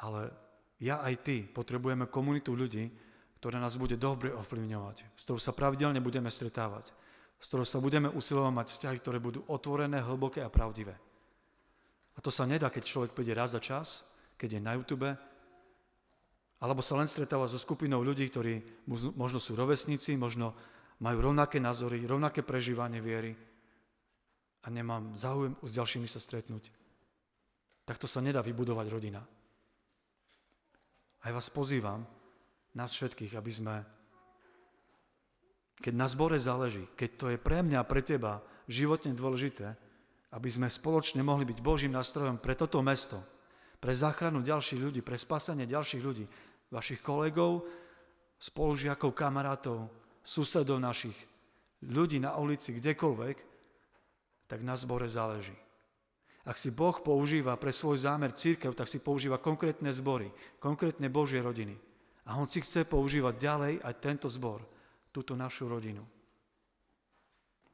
ale 0.00 0.32
ja 0.80 1.04
aj 1.04 1.14
ty 1.20 1.44
potrebujeme 1.44 2.08
komunitu 2.08 2.56
ľudí, 2.56 2.88
ktorá 3.36 3.60
nás 3.60 3.76
bude 3.76 4.00
dobre 4.00 4.32
ovplyvňovať, 4.32 4.96
s 5.12 5.22
ktorou 5.28 5.36
sa 5.36 5.52
pravidelne 5.52 6.00
budeme 6.00 6.32
stretávať 6.32 6.92
s 7.44 7.52
ktorou 7.52 7.68
sa 7.68 7.76
budeme 7.76 8.08
usilovať 8.08 8.52
mať 8.56 8.66
vzťahy, 8.72 8.96
ktoré 9.04 9.18
budú 9.20 9.44
otvorené, 9.52 10.00
hlboké 10.00 10.40
a 10.40 10.48
pravdivé. 10.48 10.96
A 12.16 12.18
to 12.24 12.32
sa 12.32 12.48
nedá, 12.48 12.72
keď 12.72 12.88
človek 12.88 13.12
príde 13.12 13.36
raz 13.36 13.52
za 13.52 13.60
čas, 13.60 14.08
keď 14.40 14.56
je 14.56 14.60
na 14.64 14.72
YouTube, 14.72 15.12
alebo 16.64 16.80
sa 16.80 16.96
len 16.96 17.04
stretáva 17.04 17.44
so 17.44 17.60
skupinou 17.60 18.00
ľudí, 18.00 18.24
ktorí 18.32 18.88
možno 19.20 19.36
sú 19.36 19.52
rovesníci, 19.52 20.16
možno 20.16 20.56
majú 21.04 21.28
rovnaké 21.28 21.60
názory, 21.60 22.08
rovnaké 22.08 22.40
prežívanie 22.40 23.04
viery 23.04 23.36
a 24.64 24.72
nemám 24.72 25.12
záujem 25.12 25.52
s 25.60 25.76
ďalšími 25.76 26.08
sa 26.08 26.16
stretnúť. 26.16 26.72
Takto 27.84 28.08
sa 28.08 28.24
nedá 28.24 28.40
vybudovať 28.40 28.86
rodina. 28.88 29.20
Aj 31.20 31.32
vás 31.36 31.52
pozývam, 31.52 32.00
nás 32.72 32.96
všetkých, 32.96 33.36
aby 33.36 33.52
sme 33.52 33.74
keď 35.84 35.92
na 35.92 36.08
zbore 36.08 36.40
záleží, 36.40 36.88
keď 36.96 37.10
to 37.20 37.26
je 37.28 37.36
pre 37.36 37.60
mňa 37.60 37.84
a 37.84 37.88
pre 37.88 38.00
teba 38.00 38.40
životne 38.72 39.12
dôležité, 39.12 39.76
aby 40.32 40.48
sme 40.48 40.72
spoločne 40.72 41.20
mohli 41.20 41.44
byť 41.44 41.58
Božím 41.60 41.92
nástrojom 41.92 42.40
pre 42.40 42.56
toto 42.56 42.80
mesto, 42.80 43.20
pre 43.84 43.92
záchranu 43.92 44.40
ďalších 44.40 44.80
ľudí, 44.80 45.00
pre 45.04 45.20
spasanie 45.20 45.68
ďalších 45.68 46.00
ľudí, 46.00 46.24
vašich 46.72 47.00
kolegov, 47.04 47.66
spolužiakov, 48.38 49.10
kamarátov, 49.16 49.88
susedov 50.24 50.80
našich, 50.80 51.16
ľudí 51.84 52.20
na 52.20 52.36
ulici, 52.36 52.76
kdekoľvek, 52.76 53.36
tak 54.48 54.60
na 54.60 54.76
zbore 54.76 55.08
záleží. 55.08 55.56
Ak 56.44 56.60
si 56.60 56.68
Boh 56.68 56.92
používa 57.00 57.56
pre 57.56 57.72
svoj 57.72 58.04
zámer 58.04 58.36
církev, 58.36 58.76
tak 58.76 58.84
si 58.84 59.00
používa 59.00 59.40
konkrétne 59.40 59.88
zbory, 59.88 60.28
konkrétne 60.60 61.08
Božie 61.08 61.40
rodiny. 61.40 61.72
A 62.28 62.36
on 62.36 62.44
si 62.48 62.60
chce 62.60 62.84
používať 62.84 63.34
ďalej 63.40 63.74
aj 63.80 63.94
tento 64.00 64.28
zbor 64.28 64.60
túto 65.08 65.32
našu 65.36 65.68
rodinu. 65.68 66.04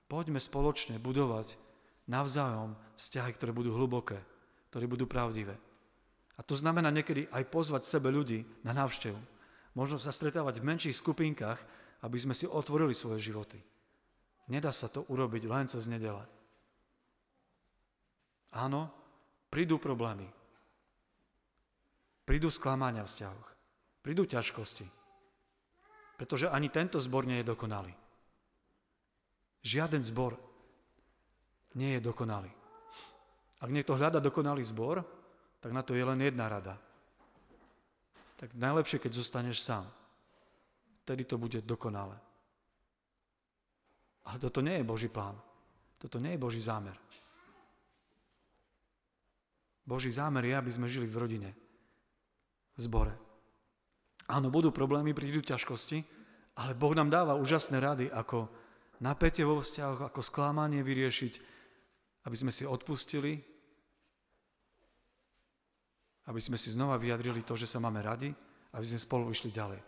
Poďme 0.07 0.43
spoločne 0.43 0.99
budovať 0.99 1.55
navzájom 2.11 2.75
vzťahy, 2.99 3.31
ktoré 3.39 3.51
budú 3.55 3.75
hlboké, 3.75 4.19
ktoré 4.71 4.91
budú 4.91 5.07
pravdivé. 5.07 5.55
A 6.41 6.43
to 6.43 6.57
znamená 6.57 6.89
niekedy 6.89 7.29
aj 7.29 7.53
pozvať 7.53 7.85
sebe 7.85 8.09
ľudí 8.09 8.49
na 8.65 8.73
návštevu. 8.73 9.21
Možno 9.77 10.01
sa 10.01 10.09
stretávať 10.09 10.65
v 10.65 10.69
menších 10.73 10.97
skupinkách, 10.97 11.61
aby 12.01 12.17
sme 12.17 12.33
si 12.33 12.49
otvorili 12.49 12.97
svoje 12.97 13.21
životy. 13.29 13.61
Nedá 14.49 14.73
sa 14.73 14.89
to 14.89 15.05
urobiť 15.13 15.45
len 15.45 15.69
cez 15.69 15.85
nedele. 15.85 16.25
Áno, 18.57 18.89
prídu 19.53 19.77
problémy. 19.77 20.27
Prídu 22.25 22.49
sklamania 22.49 23.05
v 23.05 23.11
vzťahoch. 23.13 23.49
Prídu 24.01 24.25
ťažkosti. 24.25 24.89
Pretože 26.17 26.49
ani 26.49 26.73
tento 26.73 26.97
zbor 26.97 27.29
nie 27.29 27.45
je 27.45 27.51
dokonalý. 27.53 27.93
Žiaden 29.61 30.03
zbor 30.09 30.41
nie 31.77 31.95
je 31.95 32.01
dokonalý. 32.01 32.49
Ak 33.61 33.69
niekto 33.69 33.93
hľada 33.93 34.25
dokonalý 34.25 34.65
zbor, 34.65 35.05
tak 35.61 35.71
na 35.77 35.85
to 35.85 35.93
je 35.93 36.05
len 36.05 36.21
jedna 36.21 36.49
rada. 36.49 36.75
Tak 38.41 38.57
najlepšie, 38.57 38.97
keď 38.97 39.13
zostaneš 39.21 39.61
sám. 39.61 39.85
Vtedy 41.05 41.29
to 41.29 41.37
bude 41.37 41.61
dokonale. 41.69 42.17
Ale 44.25 44.37
toto 44.41 44.65
nie 44.65 44.81
je 44.81 44.89
Boží 44.89 45.09
plán. 45.13 45.37
Toto 46.01 46.17
nie 46.17 46.33
je 46.33 46.41
Boží 46.41 46.61
zámer. 46.61 46.97
Boží 49.85 50.09
zámer 50.09 50.49
je, 50.49 50.55
aby 50.57 50.71
sme 50.73 50.89
žili 50.89 51.05
v 51.05 51.21
rodine, 51.21 51.51
v 52.77 52.81
zbore. 52.81 53.13
Áno, 54.31 54.49
budú 54.49 54.71
problémy, 54.71 55.13
prídu 55.13 55.43
ťažkosti, 55.43 55.99
ale 56.63 56.79
Boh 56.79 56.95
nám 56.95 57.11
dáva 57.11 57.35
úžasné 57.35 57.83
rady, 57.83 58.07
ako 58.09 58.47
napätie 59.03 59.43
vo 59.43 59.59
vzťahoch, 59.59 60.07
ako 60.07 60.21
sklamanie 60.23 60.87
vyriešiť, 60.87 61.33
aby 62.25 62.37
sme 62.39 62.55
si 62.55 62.63
odpustili, 62.63 63.43
aby 66.29 66.41
sme 66.43 66.61
si 66.61 66.75
znova 66.75 67.01
vyjadrili 67.01 67.41
to, 67.47 67.57
že 67.57 67.71
sa 67.71 67.81
máme 67.81 68.05
radi, 68.05 68.29
aby 68.77 68.85
sme 68.85 69.01
spolu 69.01 69.33
išli 69.33 69.55
ďalej. 69.55 69.81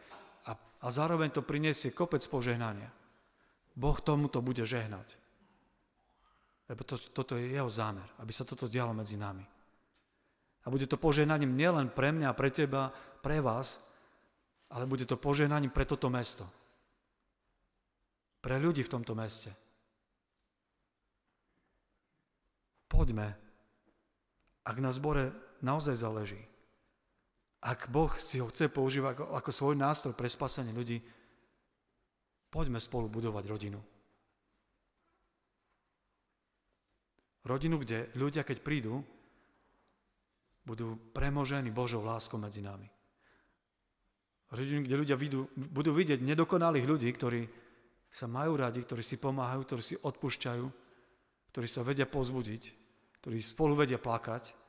A, 0.48 0.52
a 0.56 0.86
zároveň 0.88 1.30
to 1.30 1.44
priniesie 1.44 1.92
kopec 1.92 2.24
požehnania. 2.26 2.88
Boh 3.72 3.96
tomuto 4.00 4.40
bude 4.44 4.64
žehnať. 4.64 5.16
Lebo 6.72 6.82
to, 6.88 6.96
toto 6.96 7.36
je 7.36 7.52
jeho 7.52 7.68
zámer, 7.68 8.06
aby 8.20 8.32
sa 8.32 8.48
toto 8.48 8.70
dialo 8.70 8.96
medzi 8.96 9.20
nami. 9.20 9.44
A 10.62 10.70
bude 10.70 10.86
to 10.86 10.96
požehnaním 10.96 11.58
nielen 11.58 11.90
pre 11.90 12.14
mňa, 12.14 12.32
pre 12.38 12.48
teba, 12.48 12.94
pre 13.20 13.42
vás, 13.42 13.82
ale 14.70 14.86
bude 14.86 15.04
to 15.04 15.18
požehnaním 15.18 15.74
pre 15.74 15.84
toto 15.84 16.06
mesto. 16.06 16.46
Pre 18.40 18.56
ľudí 18.58 18.82
v 18.86 18.92
tomto 18.92 19.12
meste. 19.14 19.50
Poďme, 22.86 23.34
ak 24.62 24.76
na 24.78 24.90
zbore 24.94 25.32
naozaj 25.62 25.96
záleží. 25.96 26.42
Ak 27.62 27.86
Boh 27.88 28.10
si 28.18 28.42
ho 28.42 28.50
chce 28.50 28.66
používať 28.66 29.22
ako, 29.22 29.24
ako 29.38 29.50
svoj 29.54 29.74
nástroj 29.78 30.18
pre 30.18 30.26
spasenie 30.26 30.74
ľudí, 30.74 30.98
poďme 32.50 32.82
spolu 32.82 33.06
budovať 33.06 33.44
rodinu. 33.46 33.80
Rodinu, 37.46 37.78
kde 37.78 38.10
ľudia, 38.18 38.42
keď 38.42 38.62
prídu, 38.62 39.02
budú 40.62 40.94
premožení 41.10 41.74
Božou 41.74 42.02
láskou 42.02 42.38
medzi 42.38 42.62
nami. 42.62 42.86
Rodinu, 44.50 44.82
kde 44.82 44.94
ľudia 44.98 45.16
vidú, 45.18 45.50
budú 45.54 45.90
vidieť 45.94 46.22
nedokonalých 46.22 46.86
ľudí, 46.86 47.08
ktorí 47.10 47.42
sa 48.12 48.28
majú 48.28 48.58
radi, 48.60 48.84
ktorí 48.84 49.02
si 49.02 49.16
pomáhajú, 49.18 49.60
ktorí 49.64 49.82
si 49.82 49.94
odpúšťajú, 49.96 50.66
ktorí 51.50 51.66
sa 51.66 51.82
vedia 51.82 52.04
pozbudiť, 52.04 52.62
ktorí 53.22 53.36
spolu 53.40 53.74
vedia 53.74 53.96
plakať 53.96 54.61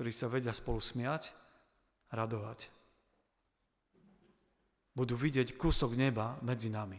ktorí 0.00 0.16
sa 0.16 0.32
vedia 0.32 0.56
spolu 0.56 0.80
smiať, 0.80 1.28
radovať. 2.08 2.72
Budú 4.96 5.12
vidieť 5.12 5.60
kúsok 5.60 5.92
neba 5.92 6.40
medzi 6.40 6.72
nami. 6.72 6.96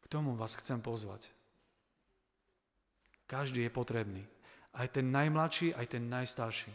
K 0.00 0.06
tomu 0.08 0.32
vás 0.32 0.56
chcem 0.56 0.80
pozvať. 0.80 1.28
Každý 3.28 3.68
je 3.68 3.76
potrebný. 3.76 4.24
Aj 4.80 4.88
ten 4.88 5.12
najmladší, 5.12 5.76
aj 5.76 5.86
ten 5.92 6.08
najstarší. 6.08 6.72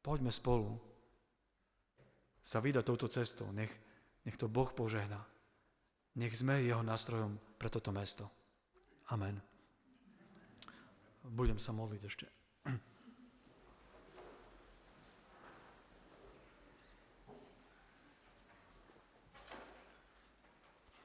Poďme 0.00 0.32
spolu 0.32 0.80
sa 2.40 2.64
vydať 2.64 2.88
touto 2.88 3.12
cestou. 3.12 3.52
Nech, 3.52 3.72
nech 4.24 4.40
to 4.40 4.48
Boh 4.48 4.72
požehná. 4.72 5.20
Nech 6.16 6.32
sme 6.32 6.64
jeho 6.64 6.80
nástrojom 6.80 7.36
pre 7.60 7.68
toto 7.68 7.92
mesto. 7.92 8.24
Amen. 9.12 9.52
Budem 11.24 11.56
sa 11.56 11.72
modliť 11.72 12.02
ešte. 12.04 12.26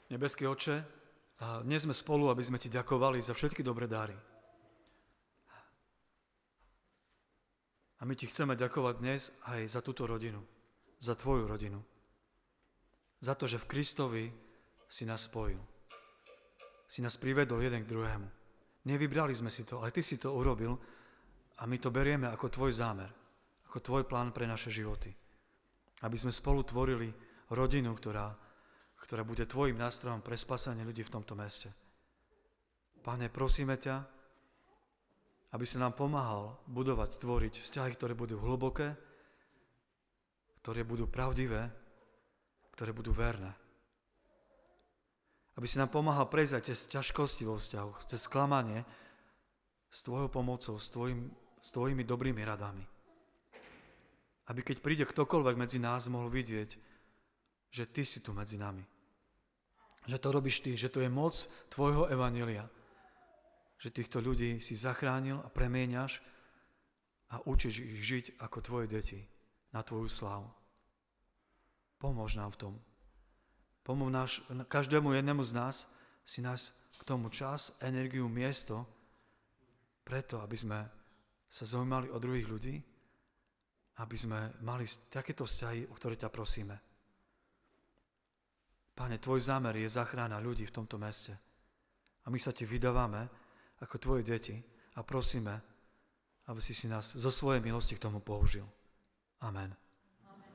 Nebeský 0.09 0.49
oče, 0.49 0.81
dnes 1.63 1.85
sme 1.85 1.93
spolu, 1.93 2.33
aby 2.33 2.41
sme 2.41 2.57
ti 2.57 2.65
ďakovali 2.65 3.21
za 3.21 3.37
všetky 3.37 3.61
dobré 3.61 3.85
dary. 3.85 4.17
A 7.99 8.07
my 8.09 8.17
ti 8.17 8.25
chceme 8.25 8.57
ďakovať 8.57 8.95
dnes 8.99 9.29
aj 9.53 9.69
za 9.69 9.85
túto 9.85 10.09
rodinu, 10.09 10.41
za 10.97 11.13
tvoju 11.13 11.45
rodinu. 11.45 11.79
Za 13.21 13.37
to, 13.37 13.45
že 13.45 13.61
v 13.61 13.69
Kristovi 13.69 14.25
si 14.89 15.05
nás 15.05 15.29
spojil. 15.29 15.61
Si 16.89 17.05
nás 17.05 17.19
privedol 17.19 17.61
jeden 17.61 17.85
k 17.85 17.91
druhému. 17.91 18.38
Nevybrali 18.89 19.37
sme 19.37 19.53
si 19.53 19.61
to, 19.69 19.85
ale 19.85 19.93
ty 19.93 20.01
si 20.01 20.17
to 20.17 20.33
urobil 20.33 20.73
a 21.61 21.69
my 21.69 21.77
to 21.77 21.93
berieme 21.93 22.25
ako 22.25 22.49
tvoj 22.49 22.73
zámer, 22.73 23.13
ako 23.69 23.77
tvoj 23.85 24.03
plán 24.09 24.33
pre 24.33 24.49
naše 24.49 24.73
životy. 24.73 25.13
Aby 26.01 26.17
sme 26.17 26.33
spolu 26.33 26.65
tvorili 26.65 27.13
rodinu, 27.53 27.93
ktorá, 27.93 28.33
ktorá 28.97 29.21
bude 29.21 29.45
tvojim 29.45 29.77
nástrojom 29.77 30.25
pre 30.25 30.33
spasanie 30.33 30.81
ľudí 30.81 31.05
v 31.05 31.13
tomto 31.13 31.37
meste. 31.37 31.69
Pane, 33.05 33.29
prosíme 33.29 33.77
ťa, 33.77 33.95
aby 35.53 35.65
si 35.69 35.77
nám 35.77 35.93
pomáhal 35.93 36.57
budovať, 36.65 37.21
tvoriť 37.21 37.53
vzťahy, 37.61 37.93
ktoré 37.93 38.17
budú 38.17 38.41
hlboké, 38.41 38.97
ktoré 40.65 40.81
budú 40.81 41.05
pravdivé, 41.05 41.69
ktoré 42.73 42.89
budú 42.89 43.13
verné 43.13 43.68
aby 45.59 45.67
si 45.67 45.75
nám 45.75 45.91
pomáhal 45.91 46.31
prejsť 46.31 46.53
aj 46.55 46.63
cez 46.71 46.79
ťažkosti 46.87 47.43
vo 47.43 47.59
vzťahu, 47.59 48.07
cez 48.07 48.23
sklamanie 48.23 48.87
s 49.91 50.07
tvojou 50.07 50.31
pomocou, 50.31 50.79
s, 50.79 50.87
tvojim, 50.87 51.27
s 51.59 51.75
tvojimi 51.75 52.07
dobrými 52.07 52.39
radami. 52.47 52.87
Aby 54.47 54.63
keď 54.63 54.79
príde 54.79 55.03
ktokoľvek 55.03 55.59
medzi 55.59 55.83
nás, 55.83 56.07
mohol 56.07 56.31
vidieť, 56.31 56.79
že 57.75 57.83
ty 57.91 58.07
si 58.07 58.23
tu 58.23 58.31
medzi 58.31 58.55
nami. 58.55 58.87
Že 60.07 60.17
to 60.23 60.29
robíš 60.31 60.63
ty, 60.63 60.79
že 60.79 60.87
to 60.87 61.03
je 61.03 61.11
moc 61.11 61.35
tvojho 61.67 62.07
evanelia. 62.07 62.63
Že 63.83 63.99
týchto 63.99 64.23
ľudí 64.23 64.63
si 64.63 64.79
zachránil 64.79 65.43
a 65.43 65.51
premieňaš 65.51 66.23
a 67.35 67.43
učíš 67.43 67.83
ich 67.83 67.99
žiť 67.99 68.25
ako 68.39 68.57
tvoje 68.63 68.87
deti 68.87 69.19
na 69.75 69.83
tvoju 69.83 70.07
slávu. 70.07 70.47
Pomôž 71.99 72.39
nám 72.39 72.55
v 72.55 72.59
tom. 72.63 72.73
Pomôž 73.89 74.45
každému 74.69 75.17
jednému 75.17 75.41
z 75.41 75.57
nás 75.57 75.89
si 76.21 76.45
nás 76.45 76.77
k 76.93 77.01
tomu 77.09 77.33
čas, 77.33 77.73
energiu, 77.81 78.29
miesto, 78.29 78.85
preto, 80.05 80.45
aby 80.45 80.53
sme 80.53 80.77
sa 81.49 81.65
zaujímali 81.65 82.13
o 82.13 82.21
druhých 82.21 82.45
ľudí, 82.45 82.77
aby 83.97 84.13
sme 84.13 84.53
mali 84.61 84.85
takéto 85.09 85.49
vzťahy, 85.49 85.89
o 85.89 85.97
ktoré 85.97 86.21
ťa 86.21 86.29
prosíme. 86.29 86.77
Pane, 88.93 89.17
tvoj 89.17 89.41
zámer 89.41 89.81
je 89.81 89.89
zachrána 89.89 90.37
ľudí 90.37 90.69
v 90.69 90.75
tomto 90.77 91.01
meste. 91.01 91.33
A 92.21 92.29
my 92.29 92.37
sa 92.37 92.53
ti 92.53 92.69
vydávame 92.69 93.25
ako 93.81 93.97
tvoje 93.97 94.21
deti 94.21 94.53
a 94.93 95.01
prosíme, 95.01 95.57
aby 96.45 96.61
si 96.61 96.77
si 96.77 96.85
nás 96.85 97.17
zo 97.17 97.33
svojej 97.33 97.65
milosti 97.65 97.97
k 97.97 98.05
tomu 98.05 98.21
použil. 98.21 98.69
Amen. 99.41 99.88